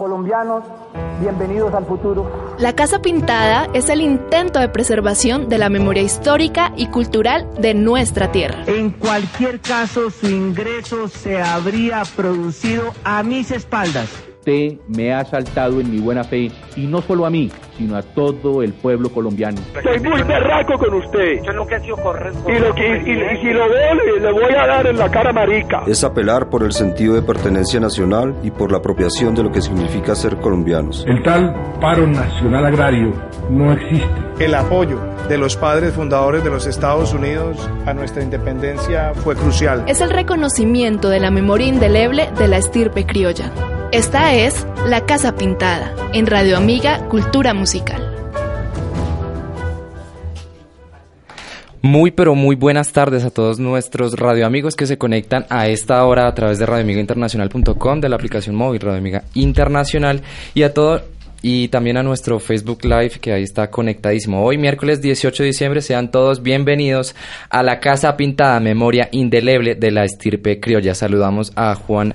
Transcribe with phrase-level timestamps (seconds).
[0.00, 0.64] Colombianos,
[1.20, 2.56] bienvenidos al futuro.
[2.58, 7.74] La Casa Pintada es el intento de preservación de la memoria histórica y cultural de
[7.74, 8.64] nuestra tierra.
[8.66, 14.08] En cualquier caso, su ingreso se habría producido a mis espaldas.
[14.40, 18.00] Usted me ha asaltado en mi buena fe y no solo a mí, sino a
[18.00, 19.60] todo el pueblo colombiano.
[19.76, 21.42] Estoy muy berraco con usted.
[21.44, 22.50] Yo nunca he sido correcto.
[22.50, 25.30] Y, lo que, y si lo veo, le, le, voy a dar en la cara
[25.34, 25.82] marica.
[25.86, 29.60] Es apelar por el sentido de pertenencia nacional y por la apropiación de lo que
[29.60, 31.04] significa ser colombianos.
[31.06, 33.12] El tal paro nacional agrario
[33.50, 34.08] no existe.
[34.38, 34.98] El apoyo
[35.28, 39.84] de los padres fundadores de los Estados Unidos a nuestra independencia fue crucial.
[39.86, 43.52] Es el reconocimiento de la memoria indeleble de la estirpe criolla.
[43.92, 48.00] Esta es La Casa Pintada, en Radio Amiga Cultura Musical.
[51.82, 56.28] Muy pero muy buenas tardes a todos nuestros radioamigos que se conectan a esta hora
[56.28, 60.22] a través de radioamigainternacional.com, de la aplicación móvil Radio Amiga Internacional
[60.54, 61.02] y a todo
[61.42, 64.44] y también a nuestro Facebook Live que ahí está conectadísimo.
[64.44, 67.16] Hoy miércoles 18 de diciembre sean todos bienvenidos
[67.48, 70.94] a la Casa Pintada, memoria indeleble de la estirpe criolla.
[70.94, 72.14] Saludamos a Juan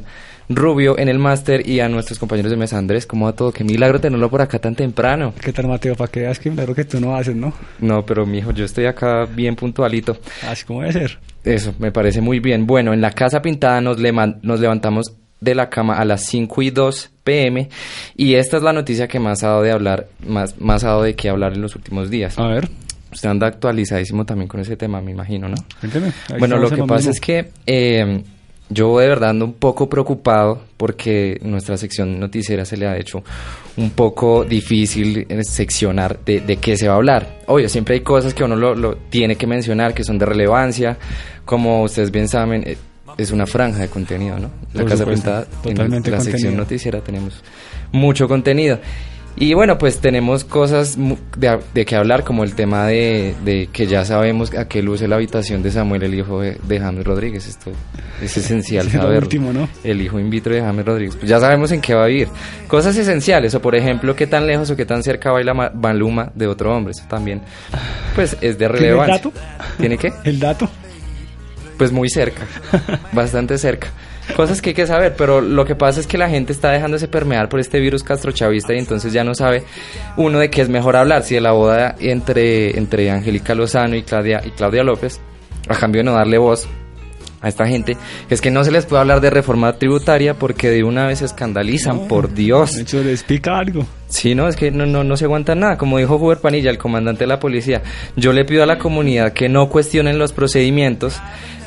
[0.50, 2.78] Rubio en el máster y a nuestros compañeros de mesa.
[2.78, 3.52] Andrés, ¿cómo va todo?
[3.52, 5.34] Qué milagro tenerlo por acá tan temprano.
[5.42, 5.96] ¿Qué tal, Mateo?
[5.96, 7.54] Para que veas que milagro que tú no haces, ¿no?
[7.80, 10.18] No, pero mijo, yo estoy acá bien puntualito.
[10.48, 11.20] Así como debe ser.
[11.44, 12.66] Eso, me parece muy bien.
[12.66, 16.62] Bueno, en la casa pintada nos, le nos levantamos de la cama a las 5
[16.62, 17.70] y 2 pm
[18.16, 21.04] y esta es la noticia que más ha dado de hablar, más, más ha dado
[21.04, 22.38] de qué hablar en los últimos días.
[22.40, 22.70] A ver.
[23.12, 25.56] Usted anda actualizadísimo también con ese tema, me imagino, ¿no?
[25.80, 26.12] Cuénteme.
[26.38, 28.24] Bueno, lo que pasa es que eh,
[28.70, 33.24] yo de verdad ando un poco preocupado porque nuestra sección noticiera se le ha hecho
[33.78, 37.40] un poco difícil seccionar de, de qué se va a hablar.
[37.48, 40.98] Obvio, siempre hay cosas que uno lo, lo, tiene que mencionar, que son de relevancia,
[41.46, 42.78] como ustedes bien saben, eh,
[43.18, 44.50] es una franja de contenido, ¿no?
[44.74, 47.44] La Por Casa supuesto, Pintada, en la sección noticiera tenemos
[47.92, 48.80] mucho contenido.
[49.38, 50.98] Y bueno, pues tenemos cosas
[51.38, 55.10] de, de que hablar, como el tema de, de que ya sabemos a qué luce
[55.10, 57.46] la habitación de Samuel, el hijo de, de James Rodríguez.
[57.46, 57.72] Esto
[58.22, 59.24] es esencial Es lo saberlo.
[59.24, 59.68] último, ¿no?
[59.84, 61.18] El hijo in vitro de James Rodríguez.
[61.18, 62.30] Pues ya sabemos en qué va a vivir.
[62.70, 66.32] Cosas esenciales, o por ejemplo, qué tan lejos o qué tan cerca baila Ma- Maluma
[66.34, 66.92] de otro hombre.
[66.92, 67.42] Eso también,
[68.16, 69.16] pues es de ¿Tiene el relevancia.
[69.18, 69.34] dato?
[69.78, 70.14] ¿Tiene qué?
[70.24, 70.70] El dato.
[71.78, 72.44] Pues muy cerca,
[73.12, 73.90] bastante cerca.
[74.36, 77.08] Cosas que hay que saber, pero lo que pasa es que la gente está dejándose
[77.08, 79.64] permear por este virus castrochavista y entonces ya no sabe
[80.18, 84.04] uno de qué es mejor hablar, si de la boda entre, entre Angélica Lozano y
[84.04, 85.22] Claudia, y Claudia López,
[85.70, 86.68] a cambio de no darle voz
[87.46, 87.96] a esta gente,
[88.28, 91.20] que es que no se les puede hablar de reforma tributaria porque de una vez
[91.20, 92.74] se escandalizan, No, por Dios.
[92.76, 93.86] De hecho, les pica algo.
[94.10, 95.78] Sí, no, es que no, no, no se aguanta nada.
[95.78, 97.82] Como dijo Huber Panilla, el comandante de la policía,
[98.16, 101.20] yo le pido a la comunidad que no cuestionen los procedimientos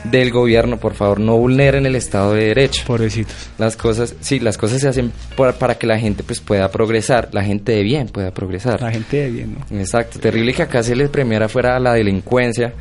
[0.05, 2.83] del gobierno, por favor, no vulneren el Estado de Derecho.
[2.87, 3.35] Pobrecitos.
[3.59, 7.29] Las cosas, sí, las cosas se hacen por- para que la gente pues pueda progresar,
[7.33, 8.81] la gente de bien pueda progresar.
[8.81, 9.79] La gente de bien, ¿no?
[9.79, 12.73] Exacto, terrible que acá se les premiara fuera la delincuencia,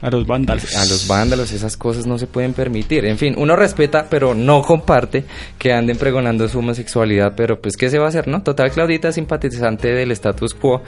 [0.00, 0.76] A los vándalos.
[0.76, 3.04] a los vándalos, esas cosas no se pueden permitir.
[3.04, 5.24] En fin, uno respeta, pero no comparte
[5.58, 8.42] que anden pregonando su homosexualidad, pero pues ¿qué se va a hacer, no?
[8.42, 10.82] Total, Claudita es simpatizante del status quo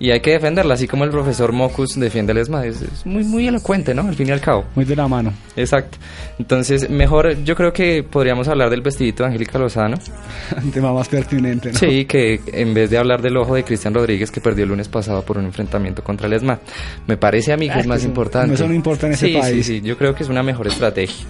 [0.00, 2.64] y hay que defenderla, así como el profesor Mocus defiende al ESMAD.
[2.64, 4.02] Es, es muy, muy elocuente, ¿no?
[4.08, 4.64] Al fin y al cabo.
[4.74, 5.32] Muy de la mano.
[5.56, 5.98] Exacto.
[6.38, 9.98] Entonces, mejor, yo creo que podríamos hablar del vestidito de Angélica Lozano.
[10.64, 11.78] Un tema más pertinente, ¿no?
[11.78, 14.88] Sí, que en vez de hablar del ojo de Cristian Rodríguez que perdió el lunes
[14.88, 16.58] pasado por un enfrentamiento contra el ESMA,
[17.06, 18.54] me parece a mí que Ah, es es más que importante.
[18.54, 19.66] eso no importa en ese sí, país.
[19.66, 21.26] Sí, sí, yo creo que es una mejor estrategia.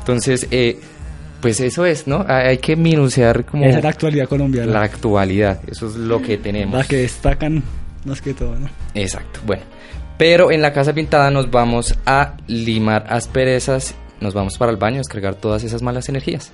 [0.00, 0.80] Entonces, eh,
[1.42, 2.24] pues eso es, ¿no?
[2.26, 4.72] Hay que minuciar como Esa es la actualidad colombiana.
[4.72, 6.78] la actualidad, eso es lo que tenemos.
[6.78, 7.62] La que destacan
[8.04, 8.68] más que todo, ¿no?
[8.94, 9.64] Exacto, bueno.
[10.16, 14.96] Pero en la casa pintada nos vamos a limar asperezas, nos vamos para el baño
[14.96, 16.52] a descargar todas esas malas energías.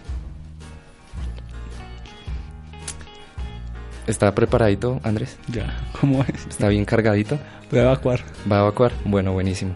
[4.07, 5.37] ¿Está preparadito, Andrés?
[5.49, 6.47] Ya, ¿cómo es?
[6.47, 7.39] ¿Está bien cargadito?
[7.71, 8.21] Voy a evacuar.
[8.51, 8.93] ¿Va a evacuar?
[9.05, 9.75] Bueno, buenísimo.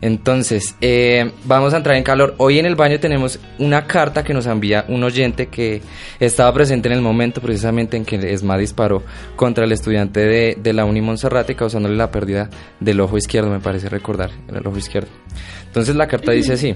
[0.00, 2.34] Entonces, eh, vamos a entrar en calor.
[2.38, 5.82] Hoy en el baño tenemos una carta que nos envía un oyente que
[6.20, 9.02] estaba presente en el momento precisamente en que ESMA disparó
[9.34, 12.48] contra el estudiante de, la Uni Monserrate, causándole la pérdida
[12.78, 15.08] del ojo izquierdo, me parece recordar, el ojo izquierdo.
[15.66, 16.74] Entonces la carta dice así.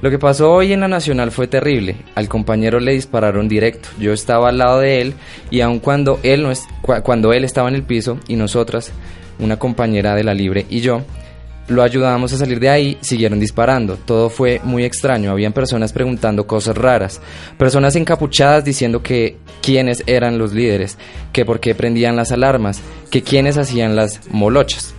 [0.00, 1.96] Lo que pasó hoy en la Nacional fue terrible.
[2.14, 3.88] Al compañero le dispararon directo.
[3.98, 5.14] Yo estaba al lado de él
[5.50, 6.52] y aun cuando él no
[7.02, 8.92] cuando él estaba en el piso y nosotras,
[9.40, 11.02] una compañera de la Libre y yo,
[11.68, 13.96] lo ayudábamos a salir de ahí, siguieron disparando.
[13.96, 15.30] Todo fue muy extraño.
[15.30, 17.20] Habían personas preguntando cosas raras.
[17.56, 20.98] Personas encapuchadas diciendo que quiénes eran los líderes,
[21.32, 22.80] que por qué prendían las alarmas,
[23.10, 24.94] que quiénes hacían las molochas.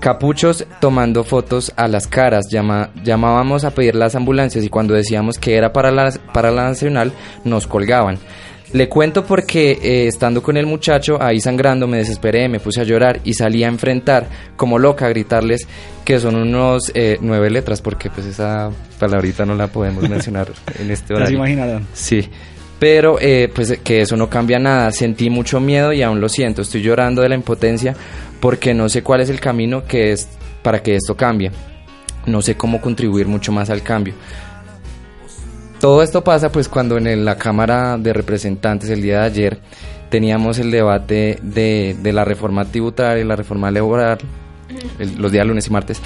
[0.00, 5.54] Capuchos tomando fotos a las caras, llamábamos a pedir las ambulancias y cuando decíamos que
[5.54, 7.12] era para la, para la nacional
[7.44, 8.18] nos colgaban.
[8.72, 12.84] Le cuento porque eh, estando con el muchacho ahí sangrando me desesperé, me puse a
[12.84, 14.26] llorar y salí a enfrentar
[14.56, 15.68] como loca a gritarles
[16.06, 20.90] que son unos eh, nueve letras porque pues esa palabrita no la podemos mencionar en
[20.90, 21.28] este horario.
[21.28, 21.86] ¿Se imaginaron?
[21.92, 22.28] Sí.
[22.78, 26.62] Pero eh, pues que eso no cambia nada, sentí mucho miedo y aún lo siento,
[26.62, 27.94] estoy llorando de la impotencia
[28.40, 30.28] porque no sé cuál es el camino que es
[30.62, 31.52] para que esto cambie.
[32.24, 34.14] No sé cómo contribuir mucho más al cambio.
[35.82, 39.58] Todo esto pasa pues cuando en la Cámara de Representantes el día de ayer
[40.10, 44.18] teníamos el debate de, la reforma tributaria la reforma laboral,
[45.18, 46.00] los días lunes y martes.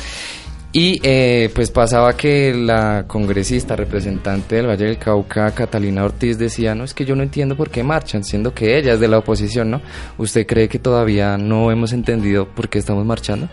[0.72, 6.74] Y eh, pues pasaba que la congresista representante del Valle del Cauca, Catalina Ortiz, decía,
[6.74, 9.18] no, es que yo no entiendo por qué marchan, siendo que ella es de la
[9.18, 9.82] oposición, ¿no?
[10.16, 13.50] ¿Usted cree que todavía no hemos entendido por qué estamos marchando?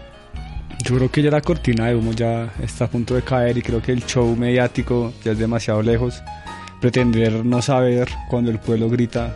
[0.83, 3.61] Yo creo que ya la cortina de humo ya está a punto de caer y
[3.61, 6.21] creo que el show mediático ya es demasiado lejos.
[6.81, 9.33] Pretender no saber cuando el pueblo grita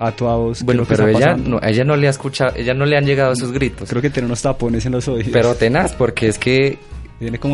[0.00, 0.62] a toda voz.
[0.64, 3.52] Bueno, pero ella no, ella no le ha escuchado, ella no le han llegado esos
[3.52, 3.88] gritos.
[3.88, 5.30] Creo que tiene unos tapones en los oídos.
[5.32, 6.78] Pero tenaz, porque es que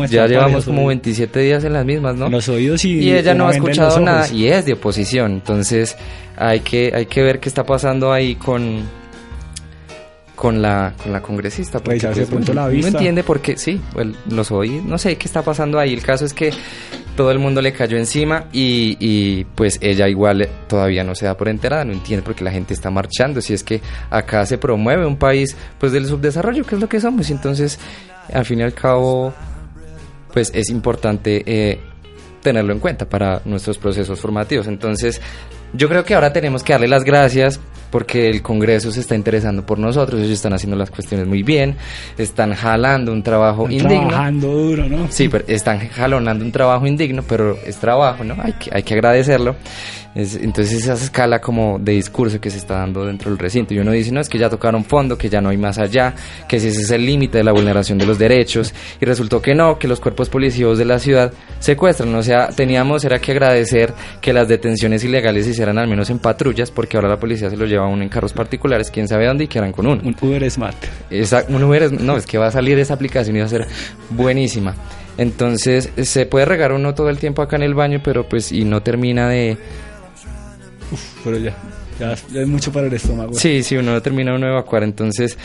[0.09, 2.25] ya llevamos como 27 días en las mismas, ¿no?
[2.25, 5.33] En los oídos y, y ella no ha escuchado nada y es de oposición.
[5.33, 5.95] Entonces
[6.35, 8.81] hay que, hay que ver qué está pasando ahí con,
[10.39, 11.79] con la, con la congresista.
[11.79, 12.91] Porque, pues, la vista.
[12.91, 13.81] No entiende por qué, sí,
[14.29, 15.93] los oí, no sé qué está pasando ahí.
[15.93, 16.53] El caso es que
[17.17, 21.35] todo el mundo le cayó encima y, y, pues ella igual todavía no se da
[21.35, 23.41] por enterada, no entiende por qué la gente está marchando.
[23.41, 27.01] Si es que acá se promueve un país pues del subdesarrollo, que es lo que
[27.01, 27.29] somos.
[27.31, 27.77] Entonces,
[28.31, 29.33] al fin y al cabo,
[30.31, 31.81] pues es importante eh,
[32.41, 34.67] tenerlo en cuenta para nuestros procesos formativos.
[34.67, 35.19] Entonces,
[35.73, 37.59] yo creo que ahora tenemos que darle las gracias
[37.91, 41.75] porque el Congreso se está interesando por nosotros, ellos están haciendo las cuestiones muy bien,
[42.17, 44.09] están jalando un trabajo indigno.
[44.09, 45.07] Trabajando duro, ¿no?
[45.09, 48.35] Sí, pero están jalonando un trabajo indigno, pero es trabajo, ¿no?
[48.41, 49.55] Hay que, hay que agradecerlo.
[50.15, 53.73] Entonces esa escala como de discurso que se está dando dentro del recinto.
[53.73, 56.15] Y uno dice, no, es que ya tocaron fondo, que ya no hay más allá,
[56.47, 58.73] que si ese es el límite de la vulneración de los derechos.
[58.99, 62.13] Y resultó que no, que los cuerpos policíacos de la ciudad secuestran.
[62.15, 66.19] O sea, teníamos, era que agradecer que las detenciones ilegales se hicieran al menos en
[66.19, 69.27] patrullas, porque ahora la policía se lo lleva a uno en carros particulares, quién sabe
[69.27, 70.01] dónde, y que eran con uno.
[70.03, 70.77] Un Uber Smart.
[71.49, 73.67] Un Uber, no, es que va a salir esa aplicación y va a ser
[74.09, 74.75] buenísima.
[75.17, 78.63] Entonces, se puede regar uno todo el tiempo acá en el baño, pero pues, y
[78.63, 79.57] no termina de...
[80.91, 81.55] Uf, pero ya,
[81.99, 83.33] ya, es mucho para el estómago.
[83.33, 85.37] Sí, sí, uno no termina uno de evacuar, entonces...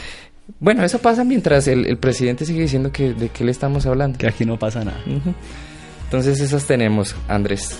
[0.61, 4.19] Bueno, eso pasa mientras el, presidente sigue diciendo que de qué le estamos hablando.
[4.19, 5.03] Que aquí no pasa nada.
[6.05, 7.79] Entonces esas tenemos, Andrés.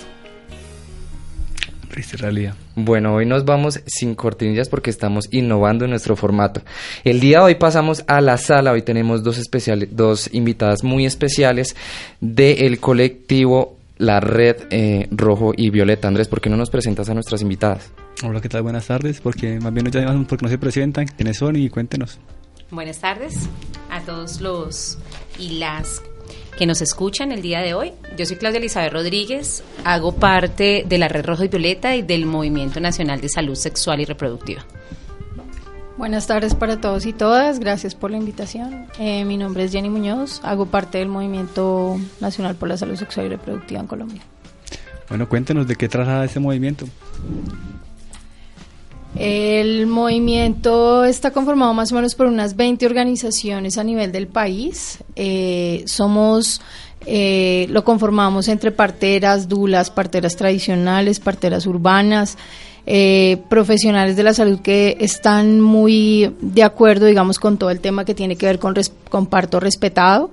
[1.89, 2.55] Triste realidad.
[2.75, 6.61] Bueno, hoy nos vamos sin cortinillas porque estamos innovando en nuestro formato.
[7.03, 8.71] El día de hoy pasamos a la sala.
[8.71, 11.75] Hoy tenemos dos, especiales, dos invitadas muy especiales
[12.19, 16.07] del colectivo La Red eh, Rojo y Violeta.
[16.07, 17.91] Andrés, ¿por qué no nos presentas a nuestras invitadas?
[18.23, 18.61] Hola, ¿qué tal?
[18.61, 19.21] Buenas tardes.
[19.21, 21.07] Porque más bien llaman porque no se presentan.
[21.07, 21.55] ¿Quiénes son?
[21.55, 22.19] Y cuéntenos.
[22.71, 23.47] Buenas tardes
[23.89, 24.97] a todos los
[25.39, 26.01] y las
[26.57, 27.93] que nos escuchan el día de hoy.
[28.17, 32.25] Yo soy Claudia Elizabeth Rodríguez, hago parte de la Red Rojo y Violeta y del
[32.25, 34.65] Movimiento Nacional de Salud Sexual y Reproductiva.
[35.97, 38.87] Buenas tardes para todos y todas, gracias por la invitación.
[38.99, 43.27] Eh, mi nombre es Jenny Muñoz, hago parte del Movimiento Nacional por la Salud Sexual
[43.27, 44.21] y Reproductiva en Colombia.
[45.07, 46.85] Bueno, cuéntenos de qué trata este movimiento.
[49.15, 55.01] El movimiento está conformado más o menos por unas 20 organizaciones a nivel del país.
[55.15, 56.59] Eh, somos,
[57.05, 62.37] eh, lo conformamos entre parteras, dulas, parteras tradicionales, parteras urbanas,
[62.87, 68.05] eh, profesionales de la salud que están muy de acuerdo, digamos, con todo el tema
[68.05, 68.75] que tiene que ver con,
[69.09, 70.29] con parto respetado.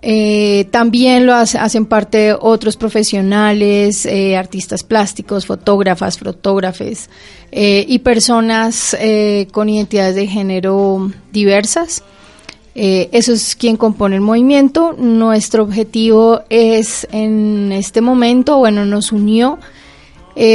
[0.00, 7.10] Eh, también lo hacen parte otros profesionales, eh, artistas plásticos, fotógrafas, fotógrafes
[7.50, 8.96] y personas
[9.50, 12.04] con identidades de género diversas.
[12.74, 14.94] eso es quien compone el movimiento.
[14.96, 19.58] Nuestro objetivo es en este momento, bueno, nos unió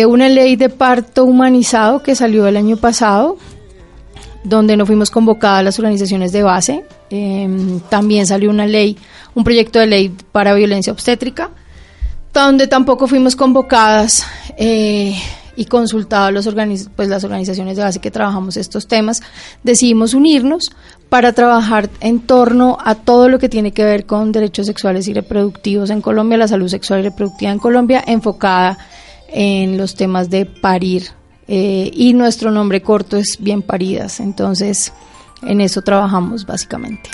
[0.07, 3.37] una ley de parto humanizado que salió el año pasado,
[4.43, 6.85] donde no fuimos convocadas las organizaciones de base.
[7.89, 8.97] también salió una ley
[9.35, 11.49] un proyecto de ley para violencia obstétrica.
[12.33, 14.25] donde tampoco fuimos convocadas
[14.57, 15.13] eh,
[15.57, 16.47] y consultadas los
[16.95, 19.21] pues, las organizaciones de base que trabajamos estos temas,
[19.63, 20.71] decidimos unirnos
[21.09, 25.13] para trabajar en torno a todo lo que tiene que ver con derechos sexuales y
[25.13, 28.77] reproductivos en Colombia, la salud sexual y reproductiva en Colombia, enfocada
[29.31, 31.07] en los temas de parir.
[31.47, 34.19] Eh, y nuestro nombre corto es Bien Paridas.
[34.19, 34.93] Entonces,
[35.41, 37.09] en eso trabajamos básicamente.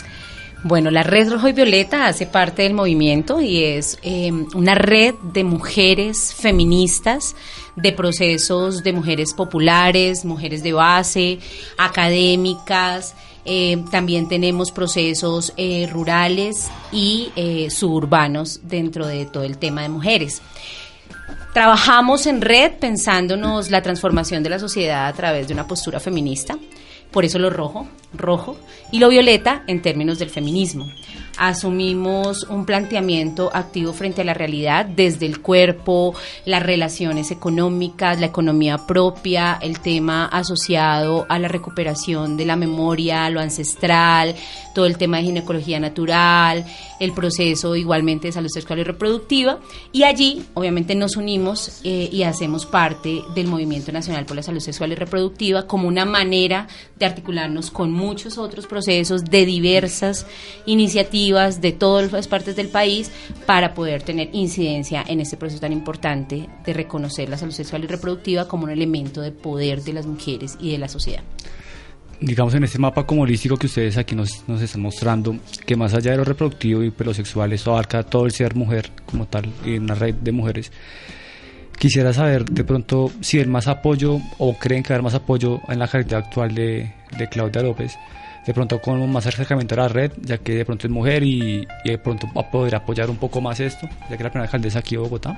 [0.64, 5.14] Bueno, la Red Rojo y Violeta hace parte del movimiento y es eh, una red
[5.32, 7.36] de mujeres feministas,
[7.76, 11.40] de procesos de mujeres populares, mujeres de base,
[11.78, 13.16] académicas.
[13.46, 17.32] Eh, también tenemos procesos eh, rurales y
[17.70, 20.42] suburbanos dentro de todo el tema de mujeres.
[21.54, 26.56] Trabajamos en red pensándonos la transformación de la sociedad a través de una postura feminista
[27.12, 28.58] por eso lo rojo, rojo,
[28.92, 30.86] y lo violeta en términos del feminismo.
[31.38, 36.16] Asumimos un planteamiento activo frente a la realidad desde el cuerpo,
[36.46, 43.30] las relaciones económicas, la economía propia, el tema asociado a la recuperación de la memoria,
[43.30, 44.34] lo ancestral,
[44.74, 46.66] todo el tema de ginecología natural,
[47.00, 49.60] el proceso igualmente de salud sexual y reproductiva.
[49.92, 54.60] Y allí, obviamente, nos unimos eh, y hacemos parte del Movimiento Nacional por la Salud
[54.60, 60.26] Sexual y Reproductiva como una manera de articularnos con muchos otros procesos de diversas
[60.66, 63.12] iniciativas de todas las partes del país
[63.46, 67.88] para poder tener incidencia en este proceso tan importante de reconocer la salud sexual y
[67.88, 71.24] reproductiva como un elemento de poder de las mujeres y de la sociedad
[72.20, 75.94] digamos, en este mapa como holístico que ustedes aquí nos, nos están mostrando, que más
[75.94, 79.52] allá de lo reproductivo y lo sexual, eso abarca todo el ser mujer como tal
[79.64, 80.72] y una red de mujeres.
[81.78, 85.78] Quisiera saber de pronto si hay más apoyo o creen que hay más apoyo en
[85.78, 87.96] la calidad actual de, de Claudia López,
[88.48, 91.68] de pronto con más acercamiento a la red, ya que de pronto es mujer y,
[91.84, 94.80] de pronto va a poder apoyar un poco más esto, ya que la primera alcaldesa
[94.80, 95.38] aquí de Bogotá.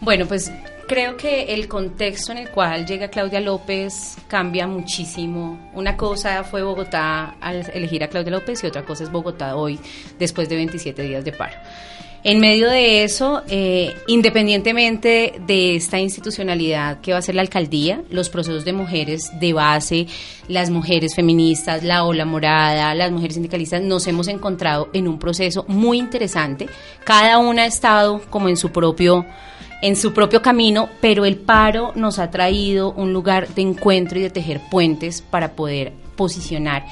[0.00, 0.50] Bueno, pues
[0.88, 5.70] creo que el contexto en el cual llega Claudia López cambia muchísimo.
[5.72, 9.78] Una cosa fue Bogotá al elegir a Claudia López y otra cosa es Bogotá hoy,
[10.18, 11.54] después de 27 días de paro.
[12.22, 18.02] En medio de eso, eh, independientemente de esta institucionalidad que va a ser la alcaldía,
[18.10, 20.06] los procesos de mujeres de base,
[20.46, 25.64] las mujeres feministas, la ola morada, las mujeres sindicalistas, nos hemos encontrado en un proceso
[25.66, 26.68] muy interesante.
[27.04, 29.24] Cada una ha estado como en su propio
[29.82, 34.22] en su propio camino, pero el paro nos ha traído un lugar de encuentro y
[34.22, 36.84] de tejer puentes para poder posicionar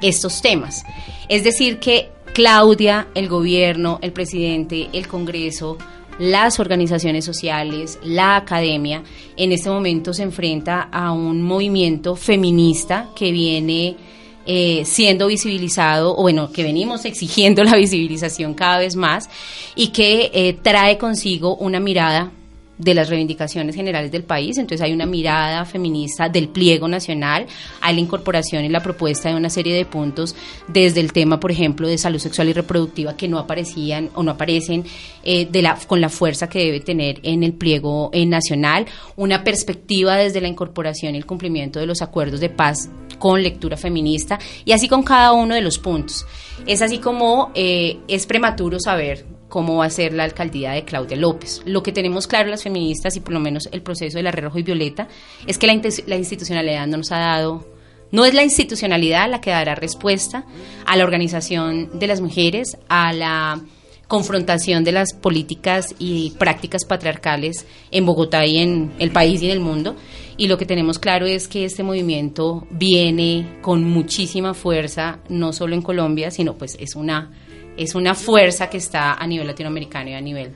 [0.00, 0.84] estos temas.
[1.28, 5.78] Es decir, que Claudia, el gobierno, el presidente, el Congreso,
[6.18, 9.02] las organizaciones sociales, la academia,
[9.38, 13.96] en este momento se enfrenta a un movimiento feminista que viene
[14.44, 19.30] eh, siendo visibilizado, o bueno, que venimos exigiendo la visibilización cada vez más
[19.74, 22.32] y que eh, trae consigo una mirada
[22.78, 27.46] de las reivindicaciones generales del país, entonces hay una mirada feminista del pliego nacional,
[27.80, 30.34] hay la incorporación y la propuesta de una serie de puntos
[30.68, 34.32] desde el tema, por ejemplo, de salud sexual y reproductiva que no aparecían o no
[34.32, 34.84] aparecen
[35.24, 39.42] eh, de la, con la fuerza que debe tener en el pliego eh, nacional, una
[39.42, 44.38] perspectiva desde la incorporación y el cumplimiento de los acuerdos de paz con lectura feminista
[44.64, 46.26] y así con cada uno de los puntos.
[46.66, 51.16] Es así como eh, es prematuro saber cómo va a ser la alcaldía de Claudia
[51.16, 51.62] López.
[51.64, 54.58] Lo que tenemos claro las feministas y por lo menos el proceso de la Rojo
[54.58, 55.08] y Violeta
[55.46, 57.76] es que la institucionalidad no nos ha dado
[58.12, 60.44] no es la institucionalidad la que dará respuesta
[60.86, 63.60] a la organización de las mujeres, a la
[64.08, 69.52] confrontación de las políticas y prácticas patriarcales en Bogotá y en el país y en
[69.52, 69.96] el mundo.
[70.36, 75.74] Y lo que tenemos claro es que este movimiento viene con muchísima fuerza, no solo
[75.74, 77.32] en Colombia, sino pues es una
[77.76, 80.52] es una fuerza que está a nivel latinoamericano y a nivel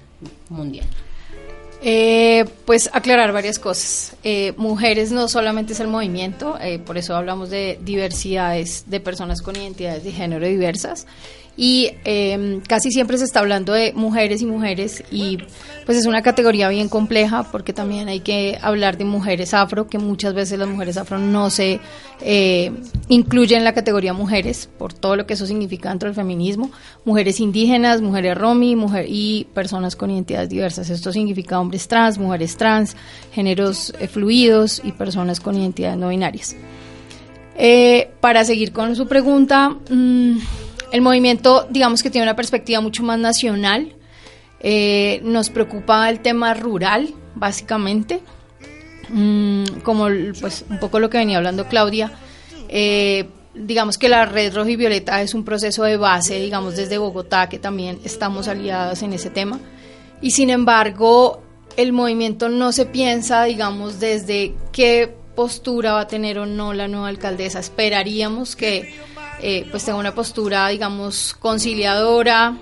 [0.48, 0.86] mundial.
[1.82, 4.14] Eh, pues aclarar varias cosas.
[4.22, 9.40] Eh, mujeres no solamente es el movimiento, eh, por eso hablamos de diversidades de personas
[9.40, 11.06] con identidades de género diversas
[11.62, 15.36] y em, casi siempre se está hablando de mujeres y mujeres y
[15.84, 19.98] pues es una categoría bien compleja porque también hay que hablar de mujeres afro, que
[19.98, 21.78] muchas veces las mujeres afro no se
[22.22, 22.72] eh,
[23.10, 26.70] incluyen en la categoría mujeres por todo lo que eso significa dentro del feminismo,
[27.04, 30.88] mujeres indígenas, mujeres romi mujer, y personas con identidades diversas.
[30.88, 32.96] Esto significa hombres trans, mujeres trans,
[33.32, 36.56] géneros eh, fluidos y personas con identidades no binarias.
[37.58, 40.38] Eh, para seguir con su pregunta, mmm,
[40.92, 43.94] el movimiento, digamos que tiene una perspectiva mucho más nacional.
[44.60, 48.20] Eh, nos preocupa el tema rural, básicamente.
[49.08, 50.06] Mm, como
[50.40, 52.12] pues un poco lo que venía hablando Claudia.
[52.68, 56.98] Eh, digamos que la red roja y violeta es un proceso de base, digamos desde
[56.98, 59.58] Bogotá, que también estamos aliados en ese tema.
[60.22, 61.42] y sin embargo
[61.76, 66.88] el movimiento no se piensa, digamos, desde qué postura va a tener o no la
[66.88, 67.60] nueva alcaldesa.
[67.60, 68.94] Esperaríamos que
[69.42, 72.58] eh, pues tenga una postura, digamos, conciliadora,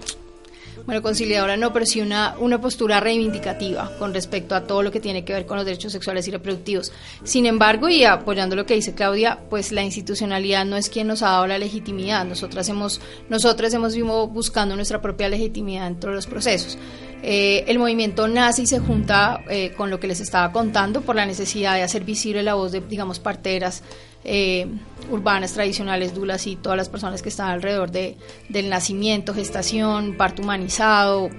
[0.88, 5.00] bueno, conciliadora no, pero sí una, una postura reivindicativa con respecto a todo lo que
[5.00, 6.92] tiene que ver con los derechos sexuales y reproductivos.
[7.24, 11.22] Sin embargo, y apoyando lo que dice Claudia, pues la institucionalidad no es quien nos
[11.22, 12.24] ha dado la legitimidad.
[12.24, 13.94] Nosotras hemos, nosotras hemos
[14.30, 16.78] buscando nuestra propia legitimidad dentro de los procesos.
[17.22, 21.16] Eh, el movimiento nace y se junta eh, con lo que les estaba contando por
[21.16, 23.82] la necesidad de hacer visible la voz de, digamos, parteras
[24.24, 24.66] eh,
[25.10, 28.16] urbanas tradicionales, dulas y todas las personas que están alrededor de,
[28.48, 31.30] del nacimiento, gestación, parto humanizado,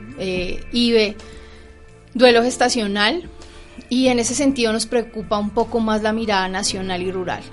[0.71, 1.15] IVE,
[2.13, 3.29] duelo gestacional.
[3.89, 7.43] Y en ese sentido nos preocupa un poco más la mirada nacional y rural.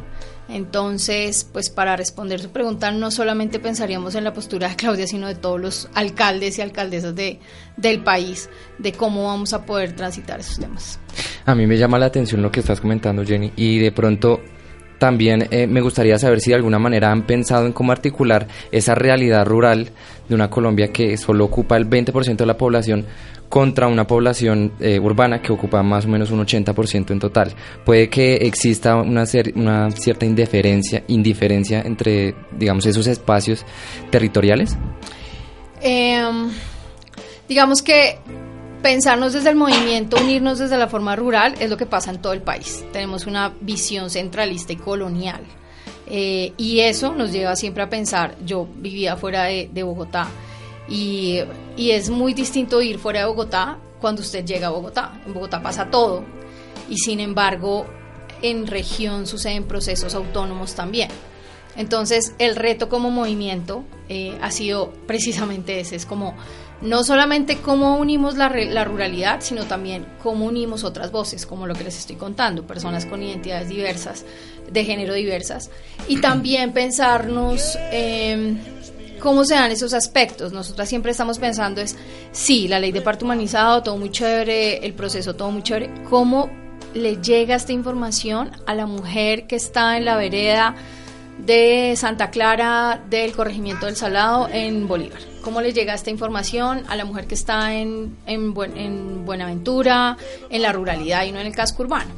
[0.49, 5.27] Entonces, pues para responder su pregunta, no solamente pensaríamos en la postura de Claudia, sino
[5.27, 7.41] de todos los alcaldes y alcaldesas de,
[7.77, 11.01] del país, de cómo vamos a poder transitar esos temas.
[11.47, 14.41] A mí me llama la atención lo que estás comentando, Jenny, y de pronto
[14.99, 18.95] también eh, me gustaría saber si de alguna manera han pensado en cómo articular esa
[18.95, 19.91] realidad rural
[20.29, 23.07] de una Colombia que solo ocupa el 20% de la población
[23.49, 27.55] contra una población eh, urbana que ocupa más o menos un 80% en total.
[27.85, 29.25] Puede que exista una,
[29.55, 33.65] una cierta indiferencia, indiferencia entre, digamos, esos espacios
[34.11, 34.77] territoriales.
[35.81, 36.51] Em,
[37.49, 38.19] digamos que
[38.87, 42.33] pensarnos desde el movimiento, unirnos desde la forma rural, es lo que pasa en todo
[42.33, 42.85] el país.
[42.93, 45.41] Tenemos una visión centralista y colonial.
[46.07, 50.29] Eh, y eso nos lleva siempre a pensar, yo vivía fuera de, Bogotá,
[50.89, 51.41] y,
[51.77, 55.21] y, es muy distinto ir fuera de Bogotá cuando usted llega a Bogotá.
[55.27, 56.23] En Bogotá pasa todo.
[56.89, 57.87] Y sin embargo,
[58.41, 61.09] en región suceden procesos autónomos también.
[61.75, 66.37] Entonces, el reto como movimiento eh, ha sido precisamente ese, es como
[66.83, 71.75] no solamente cómo unimos la, la, ruralidad, sino también cómo unimos otras voces, como lo
[71.75, 74.25] que les estoy contando, personas con identidades diversas,
[74.71, 75.71] de género diversas,
[76.09, 77.79] y también pensarnos...
[77.93, 78.57] Eh,
[79.19, 80.53] ¿Cómo se dan esos aspectos?
[80.53, 81.97] Nosotras siempre estamos pensando es,
[82.33, 85.91] sí, la ley de parto humanizado, todo muy chévere, el proceso, todo muy chévere.
[86.11, 86.51] ¿Cómo
[86.93, 90.75] le llega esta información a la mujer que está en la vereda
[91.39, 95.36] de Santa Clara del corregimiento del Salado en Bolívar?
[95.47, 100.17] ¿Cómo le llega esta información a la mujer que está en, en, en Buenaventura,
[100.51, 102.11] en la ruralidad y no en el casco urbano?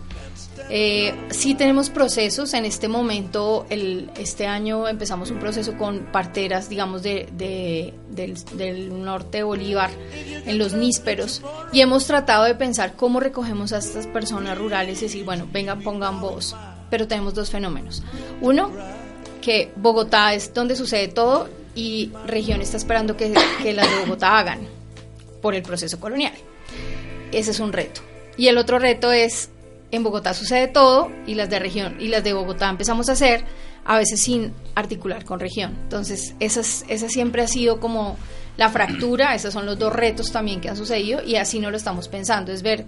[0.71, 6.71] Eh, sí tenemos procesos, en este momento, el, este año empezamos un proceso con parteras,
[6.71, 7.29] digamos, de,
[8.09, 9.91] del, norte de Bolívar,
[10.47, 15.05] en los nísperos, y hemos tratado de pensar cómo recogemos a estas personas rurales y
[15.05, 16.57] decir, bueno, vengan, pongan voz,
[16.89, 18.03] pero tenemos dos fenómenos.
[18.41, 18.71] Uno,
[19.43, 24.37] que Bogotá es donde sucede todo y región está esperando que, que las de Bogotá
[24.37, 24.59] hagan
[25.41, 26.33] por el proceso colonial.
[27.31, 28.01] Ese es un reto.
[28.37, 29.49] Y el otro reto es
[29.93, 33.45] en Bogotá sucede todo y las de región y las de Bogotá empezamos a hacer
[33.85, 35.79] a veces sin articular con región.
[35.85, 38.17] Entonces, esa, esa siempre ha sido como
[38.57, 41.77] la fractura, esos son los dos retos también que han sucedido y así no lo
[41.77, 42.87] estamos pensando, es ver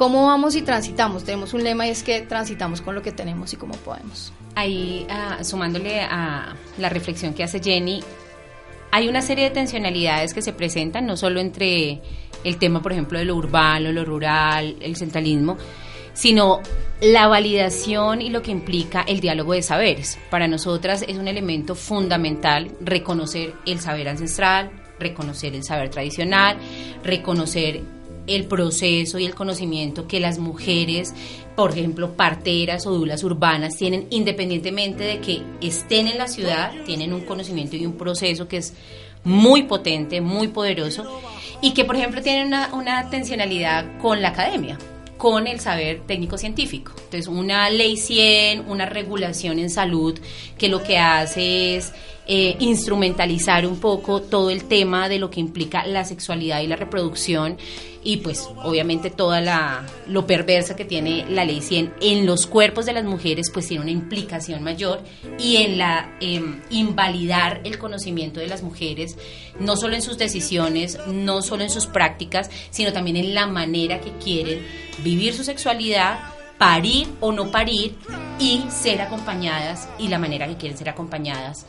[0.00, 1.24] cómo vamos y transitamos.
[1.24, 4.32] Tenemos un lema y es que transitamos con lo que tenemos y cómo podemos.
[4.54, 8.02] Ahí, ah, sumándole a la reflexión que hace Jenny,
[8.92, 12.00] hay una serie de tensionalidades que se presentan, no solo entre
[12.44, 15.58] el tema, por ejemplo, de lo urbano, lo rural, el centralismo,
[16.14, 16.60] sino
[17.02, 20.18] la validación y lo que implica el diálogo de saberes.
[20.30, 26.56] Para nosotras es un elemento fundamental reconocer el saber ancestral, reconocer el saber tradicional,
[27.04, 27.99] reconocer
[28.30, 31.14] el proceso y el conocimiento que las mujeres,
[31.56, 37.12] por ejemplo, parteras o dulas urbanas tienen, independientemente de que estén en la ciudad, tienen
[37.12, 38.74] un conocimiento y un proceso que es
[39.24, 41.20] muy potente, muy poderoso,
[41.60, 44.78] y que, por ejemplo, tienen una, una tensionalidad con la academia
[45.20, 46.92] con el saber técnico científico.
[46.96, 50.18] Entonces, una ley 100, una regulación en salud
[50.56, 51.92] que lo que hace es
[52.32, 56.76] eh, instrumentalizar un poco todo el tema de lo que implica la sexualidad y la
[56.76, 57.58] reproducción
[58.04, 62.86] y pues obviamente toda la lo perversa que tiene la ley 100 en los cuerpos
[62.86, 65.02] de las mujeres pues tiene una implicación mayor
[65.40, 69.16] y en la em, invalidar el conocimiento de las mujeres
[69.58, 74.00] no solo en sus decisiones no solo en sus prácticas sino también en la manera
[74.00, 74.64] que quieren
[75.02, 76.20] vivir su sexualidad
[76.58, 77.96] parir o no parir
[78.38, 81.66] y ser acompañadas y la manera que quieren ser acompañadas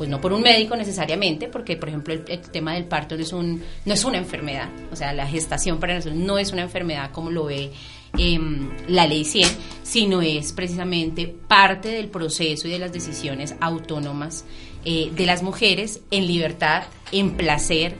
[0.00, 3.34] pues no por un médico necesariamente, porque por ejemplo el, tema del parto no es,
[3.34, 7.10] un, no es una enfermedad, o sea, la gestación para nosotros no es una enfermedad
[7.10, 7.70] como lo ve
[8.16, 9.46] em, la ley 100,
[9.82, 14.46] sino es precisamente parte del proceso y de las decisiones autónomas
[14.86, 17.92] eh, de las mujeres en libertad, en placer,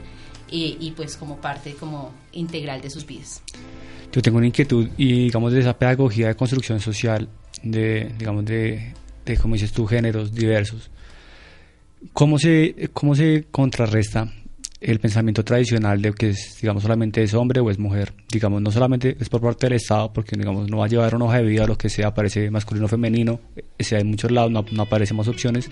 [0.51, 3.43] eh, y pues como parte como integral de sus vidas.
[4.11, 7.29] Yo tengo una inquietud y digamos de esa pedagogía de construcción social,
[7.61, 8.91] de digamos de,
[9.23, 10.89] de como dices tú, géneros diversos.
[12.13, 14.31] ¿Cómo se, cómo se contrarresta
[14.81, 18.13] el pensamiento tradicional de que es, digamos, solamente es hombre o es mujer.
[18.31, 21.25] Digamos, no solamente es por parte del Estado, porque, digamos, no va a llevar una
[21.25, 23.39] hoja de vida, lo que sea, aparece masculino o femenino,
[23.77, 25.69] sea en muchos lados, no, no aparecen más opciones.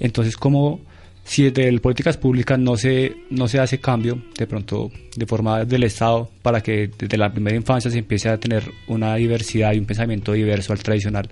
[0.00, 0.80] Entonces, como
[1.24, 5.82] si desde políticas públicas no se, no se hace cambio, de pronto, de forma del
[5.82, 9.84] Estado, para que desde la primera infancia se empiece a tener una diversidad y un
[9.84, 11.28] pensamiento diverso al tradicional,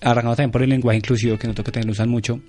[0.00, 2.40] arrancando también por el lenguaje inclusivo, que noto que también usan mucho,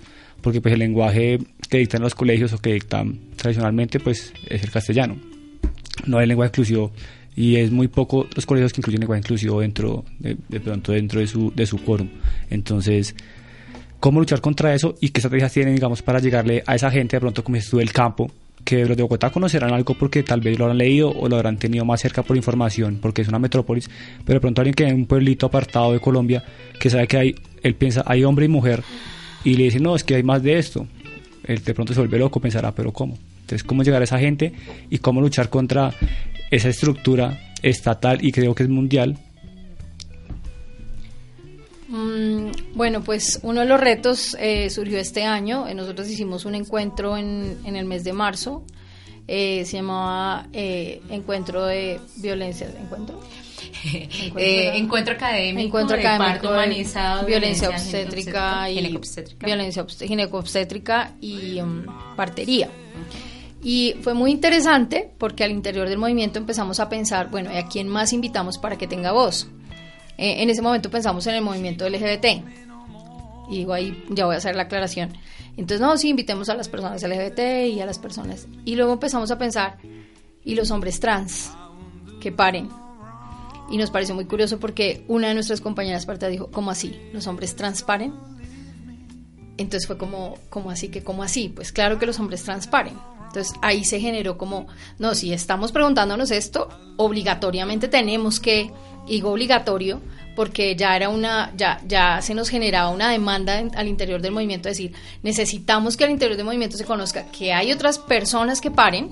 [0.44, 1.38] porque pues el lenguaje
[1.70, 5.16] que dictan los colegios o que dictan tradicionalmente pues es el castellano,
[6.06, 6.92] no hay lenguaje inclusivo
[7.34, 11.26] y es muy poco los colegios que incluyen lenguaje inclusivo dentro de, pronto dentro de
[11.26, 12.10] su de su quórum.
[12.50, 13.16] Entonces,
[14.00, 17.20] ¿cómo luchar contra eso y qué estrategias tienen digamos para llegarle a esa gente de
[17.20, 18.30] pronto como estuvo el campo
[18.66, 21.56] que los de Bogotá conocerán algo porque tal vez lo habrán leído o lo habrán
[21.56, 23.90] tenido más cerca por información, porque es una metrópolis,
[24.24, 26.42] pero de pronto alguien que en un pueblito apartado de Colombia,
[26.80, 28.82] que sabe que hay, él piensa, hay hombre y mujer,
[29.44, 30.86] y le dice, no, es que hay más de esto.
[31.44, 33.18] Él de pronto se vuelve loco, pensará, pero ¿cómo?
[33.40, 34.52] Entonces, ¿cómo llegar a esa gente
[34.88, 35.92] y cómo luchar contra
[36.50, 39.18] esa estructura estatal y creo que es mundial?
[41.88, 45.68] Mm, bueno, pues uno de los retos eh, surgió este año.
[45.68, 48.64] Eh, nosotros hicimos un encuentro en, en el mes de marzo.
[49.26, 52.68] Eh, se llamaba eh, Encuentro de Violencia.
[52.80, 53.20] ¿Encuentro?
[53.84, 59.46] Encuentro, eh, encuentro académico, encuentro académico humanizado, violencia, obstétrica y ginecobstétrica.
[59.46, 61.84] violencia obst- ginecobstétrica y um,
[62.16, 62.70] partería.
[63.62, 67.66] Y fue muy interesante porque al interior del movimiento empezamos a pensar, bueno, ¿y a
[67.66, 69.46] quién más invitamos para que tenga voz?
[70.18, 72.26] Eh, en ese momento pensamos en el movimiento LGBT.
[73.50, 75.16] Y digo ahí, ya voy a hacer la aclaración.
[75.56, 78.46] Entonces, no, sí, invitemos a las personas LGBT y a las personas.
[78.64, 79.76] Y luego empezamos a pensar,
[80.44, 81.50] ¿y los hombres trans?
[82.20, 82.68] Que paren.
[83.70, 86.98] Y nos pareció muy curioso porque una de nuestras compañeras parte dijo, ¿cómo así?
[87.12, 88.12] ¿Los hombres trans paren?
[89.56, 91.48] Entonces fue como, ¿cómo así que cómo así?
[91.48, 92.94] Pues claro que los hombres trans paren.
[93.28, 94.66] Entonces ahí se generó como,
[94.98, 98.70] no, si estamos preguntándonos esto, obligatoriamente tenemos que,
[99.08, 100.00] digo obligatorio,
[100.36, 104.32] porque ya era una, ya, ya se nos generaba una demanda en- al interior del
[104.32, 108.70] movimiento, decir, necesitamos que al interior del movimiento se conozca que hay otras personas que
[108.70, 109.10] paren,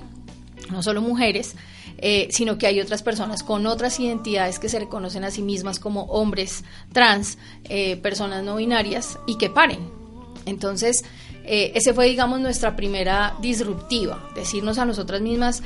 [0.71, 1.55] no solo mujeres,
[1.97, 5.79] eh, sino que hay otras personas con otras identidades que se reconocen a sí mismas
[5.79, 9.79] como hombres trans, eh, personas no binarias y que paren.
[10.45, 11.03] Entonces,
[11.45, 15.63] eh, ese fue, digamos, nuestra primera disruptiva, decirnos a nosotras mismas,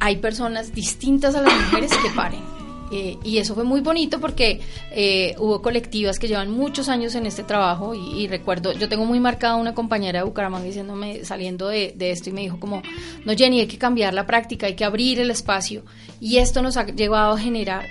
[0.00, 2.57] hay personas distintas a las mujeres que paren.
[2.90, 7.26] Eh, y eso fue muy bonito porque eh, hubo colectivas que llevan muchos años en
[7.26, 11.92] este trabajo y, recuerdo, yo tengo muy marcada una compañera de Bucaramanga diciéndome, saliendo de,
[11.96, 12.82] de esto y me dijo como,
[13.24, 15.82] no Jenny, hay que cambiar la práctica, hay que abrir el espacio
[16.20, 17.86] y esto nos ha llevado a generar